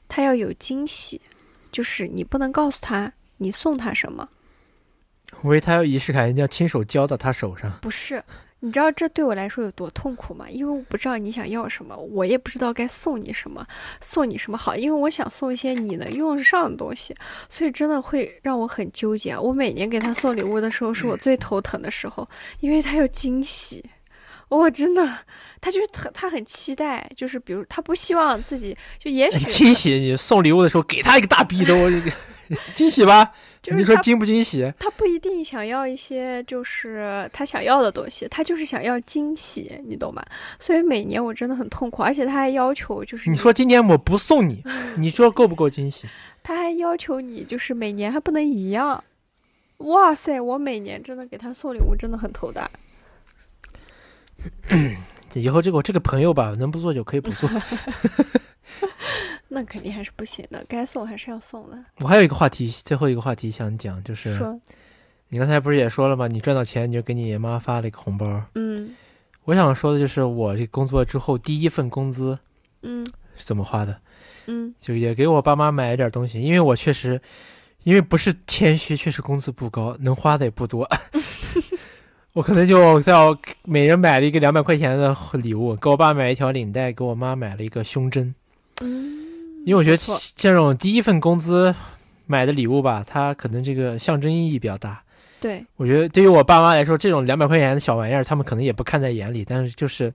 [0.09, 1.21] 他要有惊喜，
[1.71, 4.29] 就是你不能告诉他你送他什么。
[5.43, 7.73] 我以为他要仪式感，一定要亲手交到他手上。
[7.81, 8.23] 不是，
[8.61, 10.47] 你知道这对我来说有多痛苦吗？
[10.51, 13.67] 因为我不知道你想要什么，我也不知道该送你什么，
[14.01, 14.77] 送你什么好。
[14.77, 17.15] 因为我想送一些你能用得上的东西，
[17.49, 19.37] 所以真的会让我很纠结。
[19.37, 22.29] 我每年给他送礼物的时候，是我最头疼的时候，
[22.61, 23.85] 因为他有惊喜。
[24.49, 25.09] 我真的，
[25.61, 31.75] 他就是他，他很期待，就是比如他不希望自己就也许惊喜，你送礼物的时候给他一个大逼兜，
[32.75, 33.33] 惊喜吧？
[33.63, 34.73] 就是你说惊不惊喜？
[34.79, 40.25] 他不一定想要一些就是他想要的东西，他就是想要惊喜，你懂吗？
[40.59, 44.63] 所以每年我真的很痛苦，而且他还要求就是你说今年我不送你，
[44.97, 46.09] 你说够不够惊喜？
[46.43, 49.05] 他还要求你就是每年还不能一样。
[49.79, 52.71] 哇塞，我每年真的给他送礼物真的很头大。
[55.35, 57.49] 以后这个我这个朋友吧，能不做就可以不做。
[59.49, 61.79] 那肯定还是不行的，该送还是要送的。
[61.99, 64.59] 我还有一个话题，最后一个话题想讲，就是说，
[65.29, 66.29] 你刚才不是也说了吗？
[66.29, 68.43] 你赚到钱你就给你妈发了一个红包。
[68.55, 68.95] 嗯
[69.45, 72.39] 我想说的就是我这工作之后第一份工资
[72.83, 73.05] 嗯
[73.37, 74.01] 是怎么花的，
[74.47, 77.21] 嗯就也给我爸妈买了点东西，因为我确实，
[77.83, 80.89] 因为不是谦虚，确实工资不高，能花的也不多。
[82.33, 83.13] 我可能就在
[83.65, 88.33] 每人买了一个两百块钱的礼物，给我爸买一条领带，给我妈买了一个胸针。
[88.83, 89.19] 嗯，
[89.67, 90.03] 因为我觉得
[90.37, 91.75] 这种第一份工资
[92.27, 95.03] 买的礼物吧，它可能这个象征意义比较大。
[95.41, 100.13] 对，我觉得对于我爸妈来说，这种两百块钱的小玩意儿，他们可能也不看在眼里，但是就是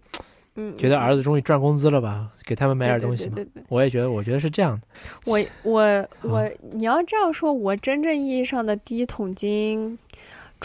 [0.55, 3.34] 嗯，觉得儿子终于赚工资了吧，给他们买点东西嘛。
[3.36, 4.88] 对对对对我也觉得，我觉得是这样的。
[5.26, 9.97] 我我我，你要这样说，我真正意义上的第一桶金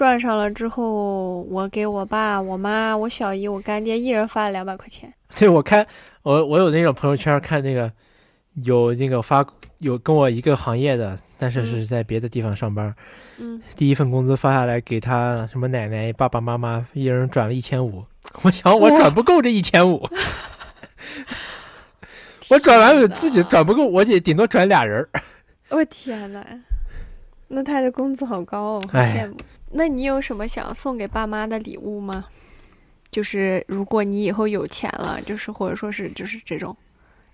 [0.01, 5.13] 赚上了之后，我给我爸、我妈、我小姨、我干爹一人发了两百块钱。
[5.37, 5.87] 对我看
[6.23, 7.93] 我我有那种朋友圈看那个
[8.65, 9.47] 有那个发
[9.81, 12.95] 有跟我一个行业的，但是是在别的地方上班，
[13.37, 18.03] 嗯，第一份工资发下来给他什么奶奶、爸爸妈妈一人转了一千五。
[18.41, 20.09] 我想我转不够这一千五，
[22.49, 25.23] 我转完我自己转不够，我也顶多转俩人儿。
[25.69, 26.43] 我天呐，
[27.49, 29.37] 那他的工资好高哦，好哎羡慕。
[29.71, 32.27] 那你有什么想送给爸妈的礼物吗？
[33.11, 36.77] 就是如果你以后有钱了，就是或者说是就是这种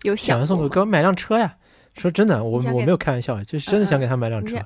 [0.03, 1.55] 有想想送给给我买辆车呀！
[1.95, 4.57] 说真的，我我没有开玩笑，就是真的想给他买辆车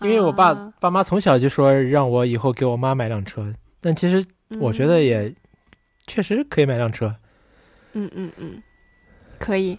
[0.00, 4.26] 因为我爸、啊爸妈从小就说让我以后给我妈买辆车，但其实
[4.58, 5.32] 我觉得也
[6.06, 7.14] 确实可以买辆车。
[7.92, 8.62] 嗯嗯嗯，
[9.38, 9.78] 可以。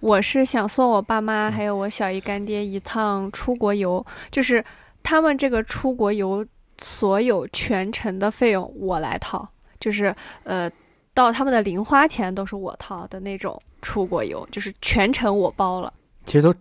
[0.00, 4.64] 我是想送我爸妈还有我小姨干爹一趟出国游，就是
[5.04, 6.44] 他们这个出国游
[6.80, 9.48] 所有全程的费用我来掏，
[9.78, 10.68] 就是呃，
[11.14, 15.92] 到他们的零花钱都是我掏的那种出国游，就是全程我包了。
[16.24, 16.52] 其实都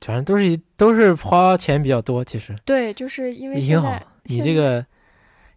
[0.00, 3.94] 反正都是都是花钱比较多，其实对，就是因为也挺好。
[4.24, 4.84] 你这个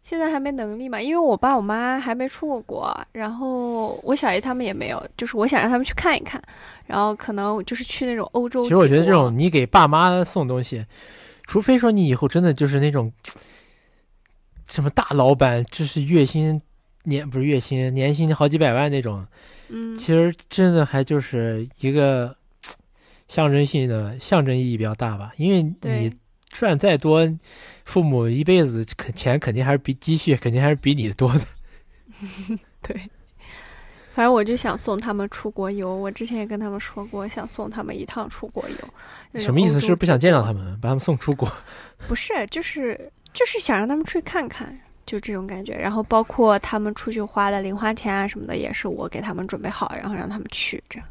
[0.03, 6.39] 现在还没能力嘛，因为我爸我妈还没出过国，然后我小姨他们也没有，就是我想让他们去看一看，
[6.85, 8.61] 然后可能就是去那种欧洲。
[8.61, 10.85] 其实我觉得这种，你给爸妈送东西，
[11.45, 13.11] 除非说你以后真的就是那种
[14.67, 16.61] 什么大老板，就是月薪
[17.03, 19.25] 年不是月薪年薪好几百万那种，
[19.69, 22.35] 嗯，其实真的还就是一个
[23.27, 26.13] 象征性的象征意义比较大吧，因为你
[26.49, 27.27] 赚再多，
[27.83, 31.41] 父母一辈子肯钱肯定还是比积蓄肯定还是比你多的。
[32.81, 33.09] 对，
[34.16, 39.41] 反正我就想送他们出国游，我之前也跟他们说过，想送他们一趟出国游。
[39.41, 39.78] 什么意思？
[39.78, 40.53] 是不想见到他？
[40.53, 41.51] 们，把他们送出国？
[42.07, 44.74] 不是，就是就是想让他们出去看看，
[45.05, 45.74] 就这种感觉。
[45.74, 51.05] 然后包括他们出去花的零花钱啊什么的，也是我给他们准备好，然后让他们去这样。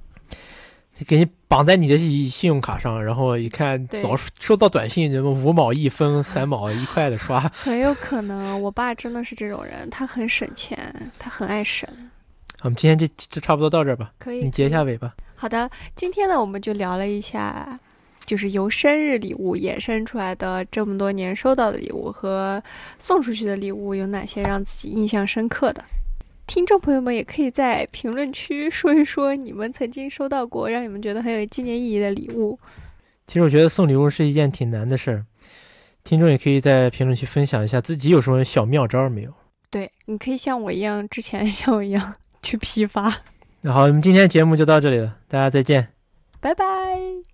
[0.95, 7.41] 就给你绑在你的信信用卡上，然后一看对老收到短信，什么五毛一分、三毛一块的刷。
[7.53, 11.87] 很有可能，我爸真的是这种人，他很省钱，他很爱省。
[12.65, 15.15] 我们今天就就差不多到这儿吧，可以，你结一下尾吧。
[15.37, 17.79] 好的，今天呢，我们就聊了一下，
[18.25, 22.63] 就是由生日礼物衍生出来的这么多年收到的礼物和
[22.99, 25.85] 送出去的礼物有哪些让自己印象深刻的。
[26.47, 32.59] 听众朋友们也可以在评论区说一说你们曾经收到过让你们觉得很有纪念意义的礼物。
[33.27, 35.27] 其实我觉得送礼物是一件挺难的事儿，
[36.03, 39.35] 听众也可以在评论区分享一下自己有什么小妙招没有。
[39.69, 42.15] 对，你可以像我一样，之前 像我一样
[42.45, 43.13] 去批发。
[43.63, 45.89] 那好，我们今天节目就到这里了，大家再见。
[46.41, 47.34] 拜拜。